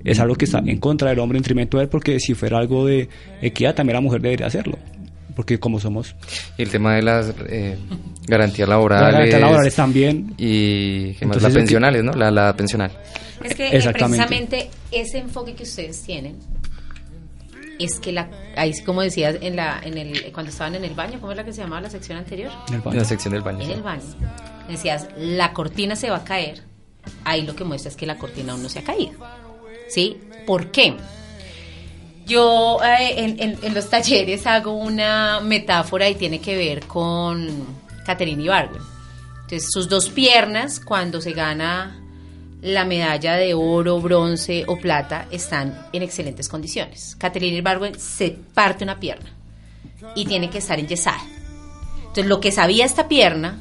[0.04, 2.58] Es algo que está en contra del hombre en detrimento de él, porque si fuera
[2.58, 3.08] algo de
[3.40, 4.80] equidad, también la mujer debería hacerlo
[5.36, 6.16] porque como somos.
[6.58, 7.78] Y el tema de las eh,
[8.28, 9.14] garantías laborales.
[9.14, 10.34] garantías laborales también.
[10.36, 12.14] Y más las pensionales, ¿no?
[12.14, 12.90] La, la pensional.
[13.44, 16.38] Es que eh, precisamente ese enfoque que ustedes tienen
[17.80, 21.20] es que la ahí como decías en la en el cuando estaban en el baño
[21.20, 22.52] cómo es la que se llamaba la sección anterior
[22.92, 24.04] la sección del baño en el baño.
[24.68, 26.64] Decías la cortina se va a caer.
[27.24, 29.14] Ahí lo que muestra es que la cortina aún no se ha caído.
[29.90, 30.96] Sí por qué
[32.26, 37.48] yo eh, en, en, los talleres hago una metáfora y tiene que ver con
[38.06, 38.82] Catherine Ibargüen
[39.44, 42.02] entonces sus dos piernas cuando se gana
[42.62, 47.16] la medalla de oro, bronce o plata están en excelentes condiciones.
[47.18, 49.30] Caterina Ibargüen se parte una pierna
[50.16, 51.22] y tiene que estar enyesada.
[52.00, 53.60] Entonces, lo que sabía esta pierna,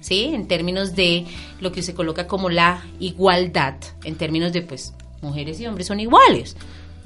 [0.00, 0.30] ¿sí?
[0.32, 1.26] En términos de
[1.60, 6.00] lo que se coloca como la igualdad, en términos de, pues, mujeres y hombres son
[6.00, 6.56] iguales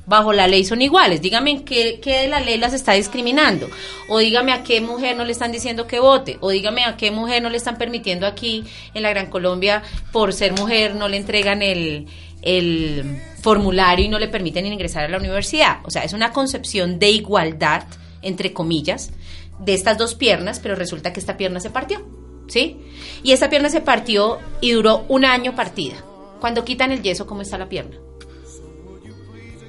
[0.06, 1.20] bajo la ley son iguales.
[1.20, 3.68] Dígame en qué, de la ley las está discriminando.
[4.08, 6.38] O dígame a qué mujer no le están diciendo que vote.
[6.40, 9.82] O dígame a qué mujer no le están permitiendo aquí en la Gran Colombia,
[10.12, 12.06] por ser mujer, no le entregan el,
[12.42, 15.78] el formulario y no le permiten ingresar a la universidad.
[15.84, 17.84] O sea, es una concepción de igualdad,
[18.22, 19.10] entre comillas,
[19.58, 22.06] de estas dos piernas, pero resulta que esta pierna se partió.
[22.48, 22.78] ¿Sí?
[23.24, 25.96] Y esta pierna se partió y duró un año partida.
[26.40, 27.96] Cuando quitan el yeso, ¿cómo está la pierna?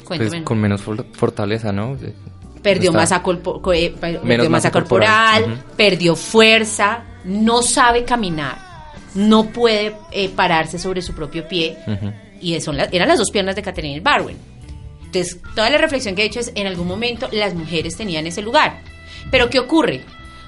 [0.07, 0.81] Pues con menos
[1.13, 1.97] fortaleza, ¿no?
[2.61, 3.21] Perdió masa,
[3.73, 8.57] eh, perdió masa, corporal, perdió fuerza, no sabe caminar,
[9.15, 11.77] no puede eh, pararse sobre su propio pie.
[12.41, 14.37] Y eso eran las dos piernas de Catherine Barwin.
[15.05, 18.41] Entonces, toda la reflexión que he hecho es, en algún momento las mujeres tenían ese
[18.41, 18.81] lugar.
[19.31, 20.01] Pero ¿qué ocurre?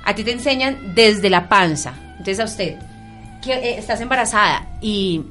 [0.04, 1.94] A ti te enseñan desde la panza.
[2.12, 2.76] Entonces a usted,
[3.42, 5.22] que eh, estás embarazada y,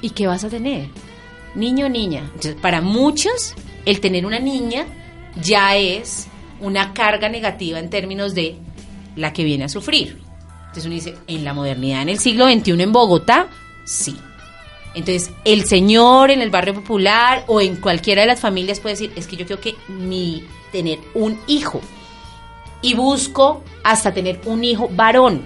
[0.00, 0.88] y ¿qué vas a tener?
[1.54, 2.20] Niño o niña.
[2.20, 3.54] Entonces, para muchos
[3.84, 4.86] el tener una niña
[5.40, 6.28] ya es
[6.60, 8.56] una carga negativa en términos de
[9.16, 10.18] la que viene a sufrir.
[10.60, 13.48] Entonces uno dice, en la modernidad, en el siglo XXI en Bogotá,
[13.84, 14.16] sí.
[14.94, 19.12] Entonces, el señor en el barrio popular o en cualquiera de las familias puede decir,
[19.16, 21.80] es que yo quiero que mi tener un hijo
[22.82, 25.42] y busco hasta tener un hijo varón,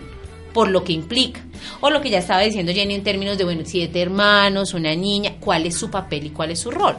[0.53, 1.41] por lo que implica.
[1.81, 5.37] O lo que ya estaba diciendo Jenny en términos de, bueno, siete hermanos, una niña,
[5.39, 6.97] cuál es su papel y cuál es su rol.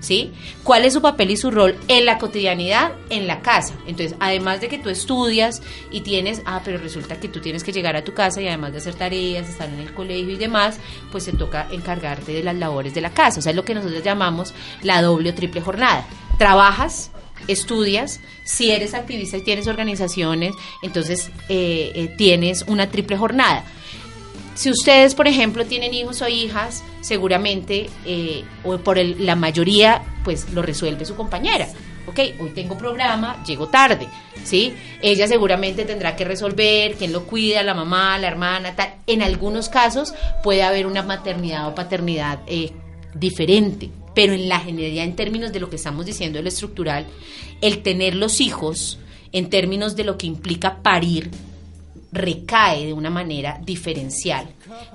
[0.00, 0.32] ¿Sí?
[0.62, 3.74] ¿Cuál es su papel y su rol en la cotidianidad, en la casa?
[3.86, 7.72] Entonces, además de que tú estudias y tienes, ah, pero resulta que tú tienes que
[7.72, 10.78] llegar a tu casa y además de hacer tareas, estar en el colegio y demás,
[11.10, 13.40] pues te toca encargarte de las labores de la casa.
[13.40, 16.06] O sea, es lo que nosotros llamamos la doble o triple jornada.
[16.38, 17.10] Trabajas,
[17.48, 23.64] estudias, si eres activista y tienes organizaciones, entonces eh, eh, tienes una triple jornada.
[24.56, 30.50] Si ustedes, por ejemplo, tienen hijos o hijas, seguramente, eh, o por la mayoría, pues
[30.54, 31.68] lo resuelve su compañera.
[32.06, 34.08] Ok, hoy tengo programa, llego tarde,
[34.44, 34.72] ¿sí?
[35.02, 38.94] Ella seguramente tendrá que resolver quién lo cuida, la mamá, la hermana, tal.
[39.06, 42.72] En algunos casos puede haber una maternidad o paternidad eh,
[43.14, 47.04] diferente, pero en la generalidad, en términos de lo que estamos diciendo de lo estructural,
[47.60, 48.98] el tener los hijos,
[49.32, 51.30] en términos de lo que implica parir,
[52.16, 54.46] recae de una manera diferencial.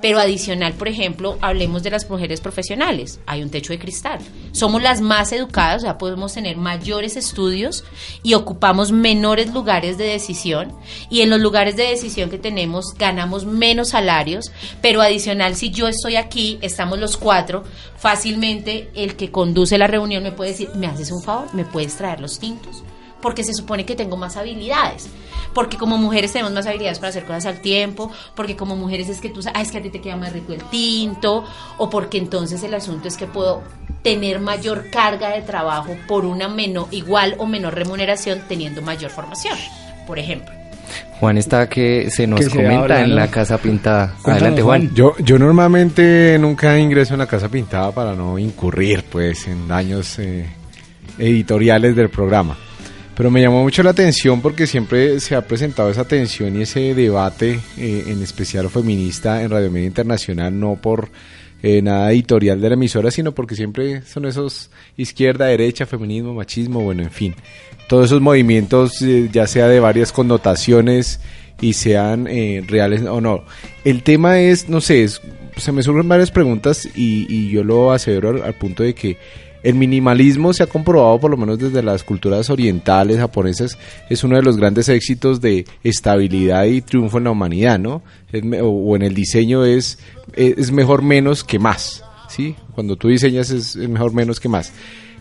[0.01, 3.19] Pero adicional, por ejemplo, hablemos de las mujeres profesionales.
[3.25, 4.19] Hay un techo de cristal.
[4.51, 7.83] Somos las más educadas, ya podemos tener mayores estudios
[8.23, 10.75] y ocupamos menores lugares de decisión.
[11.09, 14.51] Y en los lugares de decisión que tenemos ganamos menos salarios.
[14.81, 17.63] Pero adicional, si yo estoy aquí, estamos los cuatro,
[17.97, 21.53] fácilmente el que conduce la reunión me puede decir, ¿me haces un favor?
[21.53, 22.83] ¿Me puedes traer los tintos?
[23.21, 25.09] Porque se supone que tengo más habilidades
[25.53, 29.19] porque como mujeres tenemos más habilidades para hacer cosas al tiempo, porque como mujeres es
[29.19, 31.43] que tú sabes, ah, es que a ti te queda más rico el tinto,
[31.77, 33.63] o porque entonces el asunto es que puedo
[34.01, 39.57] tener mayor carga de trabajo por una menor, igual o menor remuneración teniendo mayor formación,
[40.07, 40.51] por ejemplo.
[41.19, 44.15] Juan está que se nos comenta en la casa pintada.
[44.25, 44.93] Adelante, Juan.
[44.93, 50.17] Yo, yo normalmente nunca ingreso en la casa pintada para no incurrir pues en daños
[50.19, 50.47] eh,
[51.19, 52.57] editoriales del programa.
[53.21, 56.95] Pero me llamó mucho la atención porque siempre se ha presentado esa tensión y ese
[56.95, 61.09] debate, eh, en especial feminista, en Radio Media Internacional, no por
[61.61, 66.81] eh, nada editorial de la emisora, sino porque siempre son esos izquierda, derecha, feminismo, machismo,
[66.81, 67.35] bueno, en fin.
[67.87, 71.19] Todos esos movimientos, eh, ya sea de varias connotaciones
[71.61, 73.43] y sean reales o no.
[73.85, 75.07] El tema es, no sé,
[75.57, 79.17] se me surgen varias preguntas y, yo lo asevero al punto de que
[79.63, 83.77] el minimalismo se ha comprobado, por lo menos desde las culturas orientales, japonesas,
[84.09, 88.01] es uno de los grandes éxitos de estabilidad y triunfo en la humanidad, ¿no?
[88.61, 89.99] o, en el diseño es,
[90.35, 92.55] es mejor menos que más, ¿sí?
[92.73, 94.71] Cuando tú diseñas es, mejor menos que más.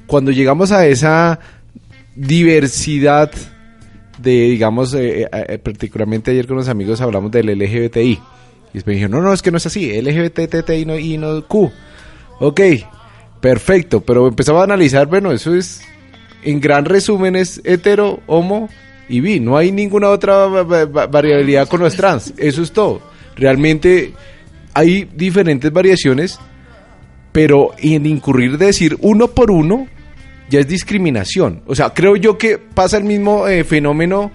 [0.06, 1.38] Cuando llegamos a esa
[2.14, 3.30] diversidad
[4.18, 8.20] de, digamos, eh, eh, eh, particularmente ayer con los amigos hablamos del LGBTI.
[8.72, 11.70] Y después dijeron, no, no, es que no es así, LGBTI no, y no Q.
[12.38, 12.60] Ok,
[13.40, 15.82] Perfecto, pero empezaba a analizar, bueno, eso es,
[16.42, 18.68] en gran resumen es hetero, homo
[19.08, 19.40] y bi.
[19.40, 22.34] No hay ninguna otra variabilidad con los trans.
[22.36, 23.00] Eso es todo.
[23.36, 24.12] Realmente
[24.74, 26.38] hay diferentes variaciones,
[27.32, 29.86] pero en incurrir de decir uno por uno
[30.50, 31.62] ya es discriminación.
[31.66, 34.30] O sea, creo yo que pasa el mismo eh, fenómeno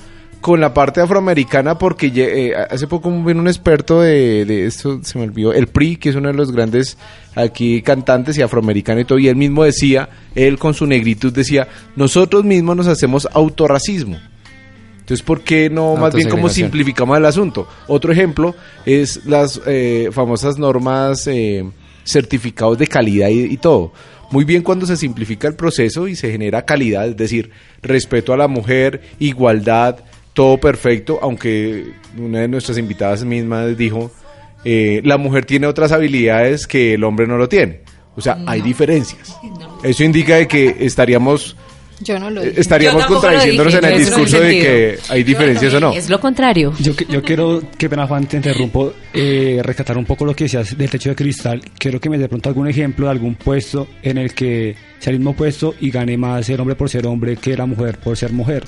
[0.45, 5.17] con la parte afroamericana porque eh, hace poco vino un experto de, de, esto, se
[5.17, 6.99] me olvidó, el PRI, que es uno de los grandes
[7.33, 11.67] aquí cantantes y afroamericano y todo, y él mismo decía, él con su negritud decía,
[11.95, 14.19] nosotros mismos nos hacemos autorracismo.
[14.99, 17.67] Entonces, ¿por qué no más bien como simplificamos el asunto?
[17.87, 18.53] Otro ejemplo
[18.85, 21.67] es las eh, famosas normas eh,
[22.03, 23.93] certificados de calidad y todo.
[24.29, 27.49] Muy bien cuando se simplifica el proceso y se genera calidad, es decir,
[27.81, 29.99] respeto a la mujer, igualdad,
[30.35, 34.11] todo perfecto, aunque una de nuestras invitadas mismas dijo,
[34.65, 37.79] eh, la mujer tiene otras habilidades que el hombre no lo tiene.
[38.17, 39.35] O sea, hay diferencias.
[39.81, 41.55] Eso indica de que estaríamos...
[42.01, 45.93] Yo no lo eh, Estaríamos contradiciéndonos en el discurso de que hay diferencias o no.
[45.93, 46.73] Es lo contrario.
[46.81, 50.77] Yo, yo quiero, que pena Juan, te interrumpo, eh, rescatar un poco lo que decías
[50.77, 51.61] del techo de cristal.
[51.77, 55.19] Quiero que me dé pronto algún ejemplo de algún puesto en el que sea el
[55.19, 58.33] mismo puesto y gane más el hombre por ser hombre que la mujer por ser
[58.33, 58.65] mujer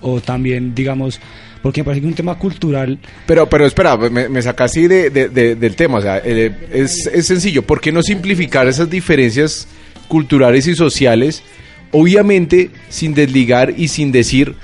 [0.00, 1.20] o también, digamos,
[1.62, 2.98] porque me parece que es un tema cultural.
[3.26, 7.26] Pero, pero espera, me, me saca así de, del tema, o sea, eh, es, es
[7.26, 9.68] sencillo, ¿por qué no simplificar esas diferencias
[10.08, 11.42] culturales y sociales?
[11.92, 14.54] Obviamente, sin desligar y sin decir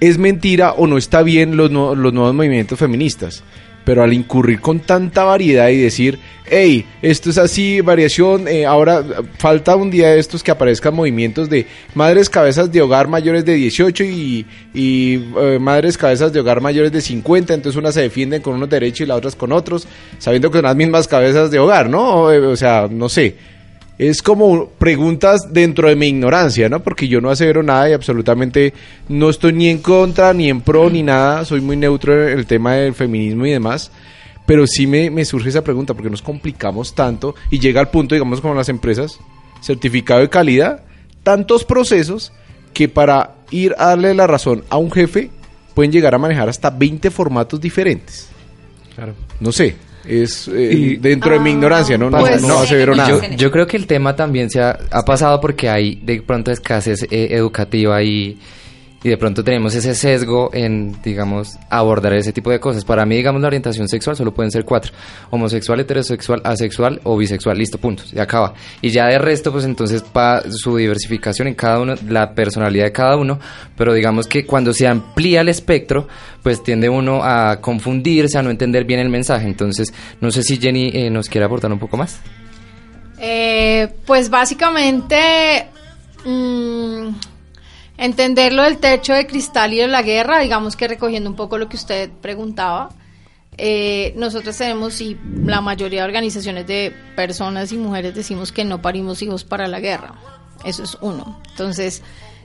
[0.00, 3.42] es mentira o no está bien los, los nuevos movimientos feministas
[3.84, 9.04] pero al incurrir con tanta variedad y decir, hey, esto es así, variación, eh, ahora
[9.38, 13.54] falta un día de estos que aparezcan movimientos de madres cabezas de hogar mayores de
[13.54, 18.54] 18 y, eh, madres cabezas de hogar mayores de 50, entonces unas se defienden con
[18.54, 19.86] unos derechos y las otras con otros,
[20.18, 22.32] sabiendo que son las mismas cabezas de hogar, ¿no?
[22.32, 23.53] Eh, o sea, no sé
[23.98, 26.82] es como preguntas dentro de mi ignorancia, ¿no?
[26.82, 28.74] Porque yo no asevero nada y absolutamente
[29.08, 31.44] no estoy ni en contra, ni en pro, ni nada.
[31.44, 33.92] Soy muy neutro en el tema del feminismo y demás.
[34.46, 38.40] Pero sí me, surge esa pregunta, porque nos complicamos tanto y llega al punto, digamos,
[38.40, 39.18] como las empresas,
[39.62, 40.82] certificado de calidad,
[41.22, 42.32] tantos procesos
[42.74, 45.30] que para ir a darle la razón a un jefe
[45.74, 48.28] pueden llegar a manejar hasta 20 formatos diferentes.
[48.94, 49.14] Claro.
[49.40, 49.76] No sé,
[50.06, 52.10] es eh, dentro de mi ignorancia, ¿no?
[52.10, 53.28] No, pues, no, nada.
[53.36, 57.28] Yo, creo que el tema también se ha, pasado porque hay de pronto escasez eh,
[57.30, 58.38] educativa y
[59.04, 62.86] y de pronto tenemos ese sesgo en, digamos, abordar ese tipo de cosas.
[62.86, 64.92] Para mí, digamos, la orientación sexual solo pueden ser cuatro.
[65.28, 67.58] Homosexual, heterosexual, asexual o bisexual.
[67.58, 68.02] Listo, punto.
[68.04, 68.54] Se acaba.
[68.80, 72.92] Y ya de resto, pues entonces, para su diversificación en cada uno, la personalidad de
[72.92, 73.38] cada uno.
[73.76, 76.08] Pero digamos que cuando se amplía el espectro,
[76.42, 79.46] pues tiende uno a confundirse, a no entender bien el mensaje.
[79.46, 79.92] Entonces,
[80.22, 82.20] no sé si Jenny eh, nos quiere aportar un poco más.
[83.18, 85.66] Eh, pues básicamente...
[86.24, 87.33] Mmm
[87.96, 91.58] Entender lo del techo de cristal y de la guerra, digamos que recogiendo un poco
[91.58, 92.90] lo que usted preguntaba,
[93.56, 98.82] eh, nosotros tenemos y la mayoría de organizaciones de personas y mujeres decimos que no
[98.82, 100.14] parimos hijos para la guerra.
[100.64, 101.40] Eso es uno.
[101.50, 102.02] Entonces,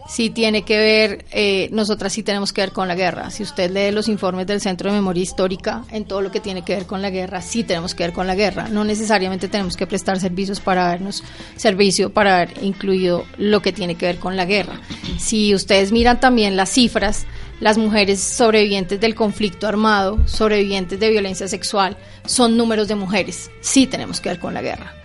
[0.10, 3.30] sí tiene que ver, eh, nosotras sí tenemos que ver con la guerra.
[3.30, 6.64] Si usted lee los informes del Centro de Memoria Histórica, en todo lo que tiene
[6.64, 8.68] que ver con la guerra, sí tenemos que ver con la guerra.
[8.70, 11.24] No necesariamente tenemos que prestar servicios para darnos
[11.56, 14.82] servicio, para haber incluido lo que tiene que ver con la guerra.
[15.20, 17.28] Si ustedes miran también las cifras,
[17.60, 23.52] las mujeres sobrevivientes del conflicto armado, sobrevivientes de violencia sexual, son números de mujeres.
[23.62, 24.96] Sí tenemos que ver con la guerra.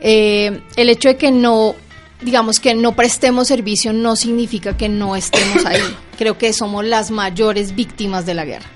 [0.00, 1.74] Eh, el hecho de que no
[2.20, 5.82] digamos que no prestemos servicio no significa que no estemos ahí.
[6.18, 8.66] Creo que somos las mayores víctimas de la guerra.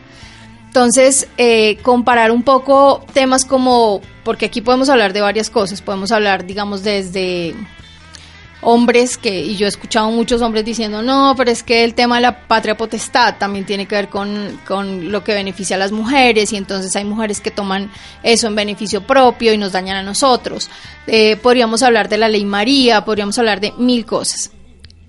[0.67, 6.13] Entonces, eh, comparar un poco temas como, porque aquí podemos hablar de varias cosas, podemos
[6.13, 7.57] hablar, digamos, desde
[8.63, 12.17] hombres que, y yo he escuchado muchos hombres diciendo, no, pero es que el tema
[12.17, 15.93] de la patria potestad también tiene que ver con, con, lo que beneficia a las
[15.93, 17.91] mujeres y entonces hay mujeres que toman
[18.23, 20.69] eso en beneficio propio y nos dañan a nosotros.
[21.07, 24.51] Eh, podríamos hablar de la ley María, podríamos hablar de mil cosas,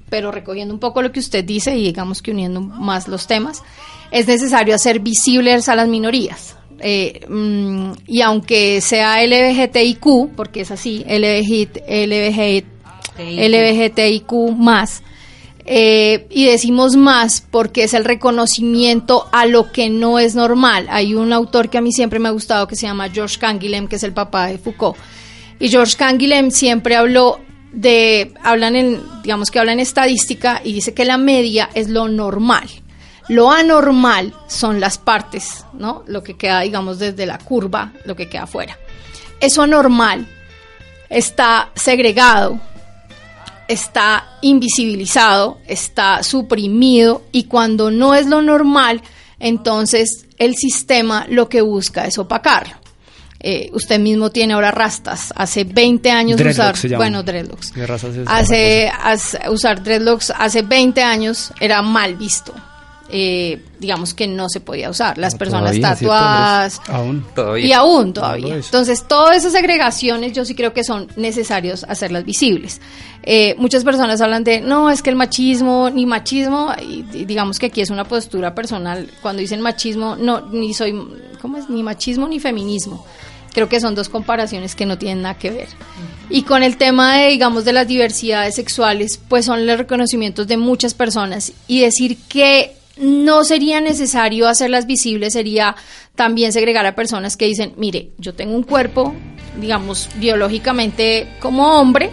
[0.10, 3.64] pero recogiendo un poco lo que usted dice y digamos que uniendo más los temas,
[4.12, 6.56] es necesario hacer visibles a las minorías.
[6.84, 12.81] Eh, mm, y aunque sea LGBTIQ, porque es así, LGBT, LGBT
[13.30, 15.04] LGBTIQ más.
[15.66, 20.88] Eh, y decimos más porque es el reconocimiento a lo que no es normal.
[20.90, 23.88] Hay un autor que a mí siempre me ha gustado que se llama George Canguilhem,
[23.88, 24.98] que es el papá de Foucault.
[25.60, 27.40] Y George Canguilhem siempre habló
[27.72, 32.08] de, hablan en, digamos que habla en estadística y dice que la media es lo
[32.08, 32.68] normal.
[33.28, 36.04] Lo anormal son las partes, ¿no?
[36.08, 38.78] Lo que queda, digamos, desde la curva, lo que queda afuera.
[39.40, 40.28] Eso anormal
[41.10, 42.60] está segregado,
[43.72, 49.02] está invisibilizado, está suprimido y cuando no es lo normal,
[49.40, 52.76] entonces el sistema lo que busca es opacarlo.
[53.44, 55.34] Eh, usted mismo tiene ahora rastas.
[55.36, 57.74] Hace 20 años usar, bueno, dreadlocks.
[58.28, 62.54] Hace, hace, usar dreadlocks hace 20 años era mal visto
[63.14, 65.18] eh, digamos que no se podía usar.
[65.18, 66.82] Las personas tatuadas.
[66.88, 67.26] Aún.
[67.36, 67.66] Todavía.
[67.66, 68.56] Y aún todavía.
[68.56, 72.80] Entonces, todas esas segregaciones yo sí creo que son necesarios hacerlas visibles.
[73.24, 77.66] Eh, muchas personas hablan de, no, es que el machismo, ni machismo, y, digamos que
[77.68, 79.10] aquí es una postura personal.
[79.22, 80.98] Cuando dicen machismo, no, ni soy,
[81.42, 81.70] ¿cómo es?
[81.70, 83.06] Ni machismo ni feminismo.
[83.54, 85.68] Creo que son dos comparaciones que no tienen nada que ver.
[86.30, 90.56] Y con el tema de, digamos, de las diversidades sexuales, pues son los reconocimientos de
[90.56, 95.76] muchas personas y decir que no sería necesario hacerlas visibles, sería
[96.16, 99.14] también segregar a personas que dicen, mire, yo tengo un cuerpo,
[99.60, 102.12] digamos, biológicamente como hombre,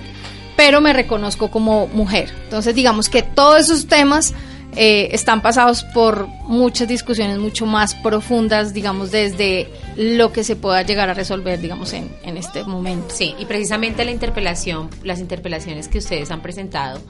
[0.56, 2.32] pero me reconozco como mujer.
[2.44, 4.32] Entonces, digamos que todos esos temas
[4.76, 10.82] eh, están pasados por muchas discusiones mucho más profundas, digamos, desde lo que se pueda
[10.82, 13.14] llegar a resolver, digamos, en, en este momento.
[13.14, 17.00] Sí, y precisamente la interpelación, las interpelaciones que ustedes han presentado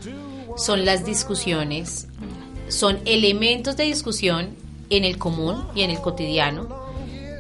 [0.57, 2.09] son las discusiones
[2.69, 4.51] son elementos de discusión
[4.91, 6.89] en el común y en el cotidiano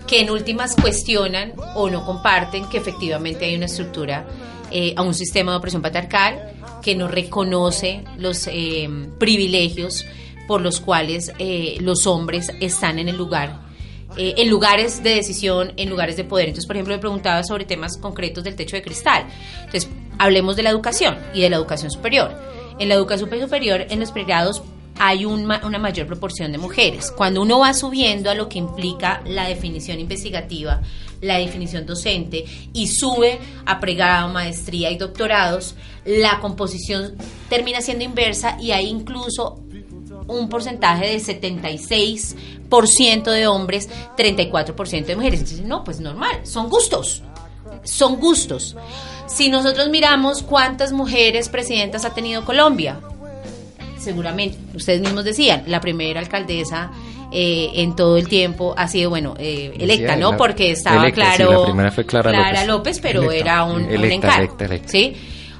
[0.08, 4.26] que en últimas cuestionan o no comparten que efectivamente hay una estructura
[4.70, 10.06] eh, a un sistema de opresión patriarcal que no reconoce los eh, privilegios
[10.48, 13.68] por los cuales eh, los hombres están en el lugar,
[14.16, 16.46] en lugares de decisión, en lugares de poder.
[16.48, 19.26] Entonces, por ejemplo, me preguntaba sobre temas concretos del techo de cristal.
[19.58, 22.34] Entonces, hablemos de la educación y de la educación superior.
[22.78, 24.62] En la educación superior, en los pregrados
[24.98, 27.10] hay una mayor proporción de mujeres.
[27.10, 30.80] Cuando uno va subiendo a lo que implica la definición investigativa,
[31.20, 35.74] la definición docente y sube a pregrado, maestría y doctorados,
[36.04, 37.16] la composición
[37.48, 39.60] termina siendo inversa y hay incluso
[40.26, 45.40] un porcentaje de 76% de hombres, 34% de mujeres.
[45.40, 47.22] Entonces, no, pues normal, son gustos,
[47.82, 48.76] son gustos.
[49.26, 53.00] Si nosotros miramos cuántas mujeres presidentas ha tenido Colombia,
[53.98, 56.90] seguramente, ustedes mismos decían, la primera alcaldesa
[57.30, 60.36] eh, en todo el tiempo ha sido, bueno, eh, electa, ¿no?
[60.36, 61.60] Porque estaba claro.
[61.60, 63.00] la primera fue Clara, López.
[63.00, 64.56] pero era un, encargo.
[64.86, 65.14] ¿Sí?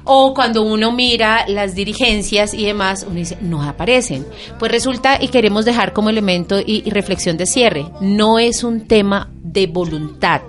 [0.05, 4.25] O cuando uno mira las dirigencias y demás, uno dice, no aparecen.
[4.57, 9.29] Pues resulta, y queremos dejar como elemento y reflexión de cierre, no es un tema
[9.43, 10.41] de voluntad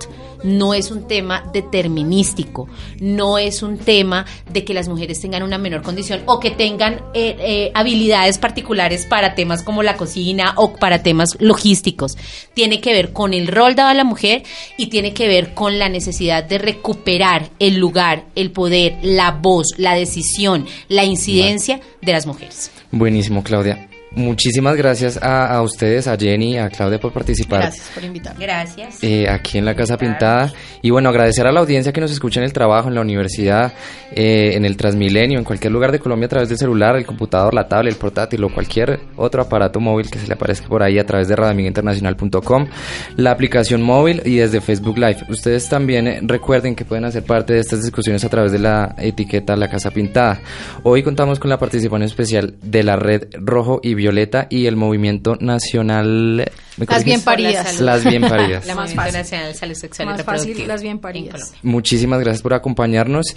[0.43, 2.67] no es un tema determinístico,
[2.99, 7.01] no es un tema de que las mujeres tengan una menor condición o que tengan
[7.13, 12.17] eh, eh, habilidades particulares para temas como la cocina o para temas logísticos.
[12.53, 14.43] Tiene que ver con el rol dado a la mujer
[14.77, 19.67] y tiene que ver con la necesidad de recuperar el lugar, el poder, la voz,
[19.77, 22.71] la decisión, la incidencia de las mujeres.
[22.91, 23.90] Buenísimo, Claudia.
[24.13, 27.61] Muchísimas gracias a, a, ustedes, a Jenny, a Claudia por participar.
[27.61, 28.43] Gracias por invitarme.
[28.43, 29.01] Gracias.
[29.01, 30.51] Eh, aquí en la Casa Pintada.
[30.81, 33.73] Y bueno, agradecer a la audiencia que nos escucha en el trabajo, en la universidad,
[34.13, 37.53] eh, en el Transmilenio, en cualquier lugar de Colombia a través del celular, el computador,
[37.53, 40.99] la tablet, el portátil o cualquier otro aparato móvil que se le aparezca por ahí
[40.99, 42.67] a través de radioamigainternacional.com,
[43.15, 45.25] la aplicación móvil y desde Facebook Live.
[45.29, 48.93] Ustedes también eh, recuerden que pueden hacer parte de estas discusiones a través de la
[48.97, 50.41] etiqueta La Casa Pintada.
[50.83, 55.37] Hoy contamos con la participación especial de la red Rojo y Violeta y el Movimiento
[55.39, 56.51] Nacional...
[56.77, 57.79] Las bien paridas.
[57.79, 58.65] Las bien paridas.
[58.65, 60.53] La Movimiento Nacional de Salud Sexual Más y Reproductiva.
[60.53, 61.53] fácil, las bien paridas.
[61.61, 63.35] Muchísimas gracias por acompañarnos.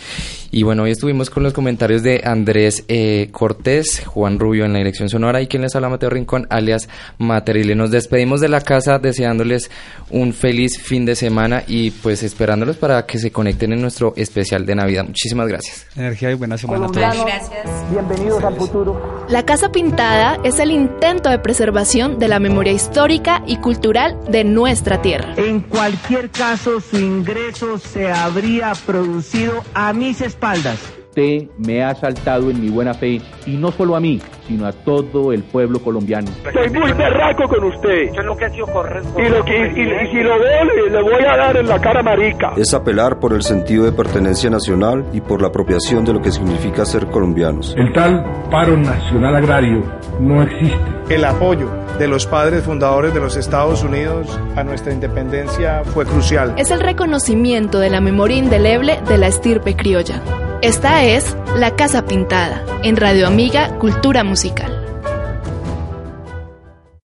[0.51, 4.79] Y bueno, hoy estuvimos con los comentarios de Andrés eh, Cortés, Juan Rubio en la
[4.79, 6.89] dirección sonora y quien les habla Mateo Rincón, alias
[7.19, 7.75] Materile.
[7.75, 9.71] Nos despedimos de la casa deseándoles
[10.11, 14.65] un feliz fin de semana y pues esperándolos para que se conecten en nuestro especial
[14.65, 15.05] de Navidad.
[15.05, 15.87] Muchísimas gracias.
[15.97, 16.97] Energía y buena semana a todos.
[16.97, 17.91] Gracias.
[17.91, 19.27] Bienvenidos al futuro.
[19.29, 24.45] La Casa Pintada es el intento de preservación de la memoria histórica y cultural de
[24.45, 25.35] nuestra tierra.
[25.37, 30.79] En cualquier caso, su ingreso se habría producido a mis espaldas.
[31.17, 34.73] Usted me ha asaltado en mi buena fe y no solo a mí, sino a
[34.73, 36.29] todo el pueblo colombiano.
[36.45, 38.13] Estoy muy berraco con usted.
[38.13, 39.21] Yo lo que ha sido correcto.
[39.21, 41.81] Y, lo que, y, y si lo veo, le, le voy a dar en la
[41.81, 42.55] cara marica.
[42.57, 46.33] Es apelar por el sentido de pertenencia nacional y por la apropiación de lo que
[46.33, 47.77] significa ser colombianos.
[47.79, 49.85] El tal paro nacional agrario
[50.19, 50.95] no existe.
[51.11, 56.55] El apoyo de los padres fundadores de los Estados Unidos a nuestra independencia fue crucial.
[56.57, 60.21] Es el reconocimiento de la memoria indeleble de la estirpe criolla.
[60.65, 64.84] Esta es La Casa Pintada, en Radio Amiga Cultura Musical.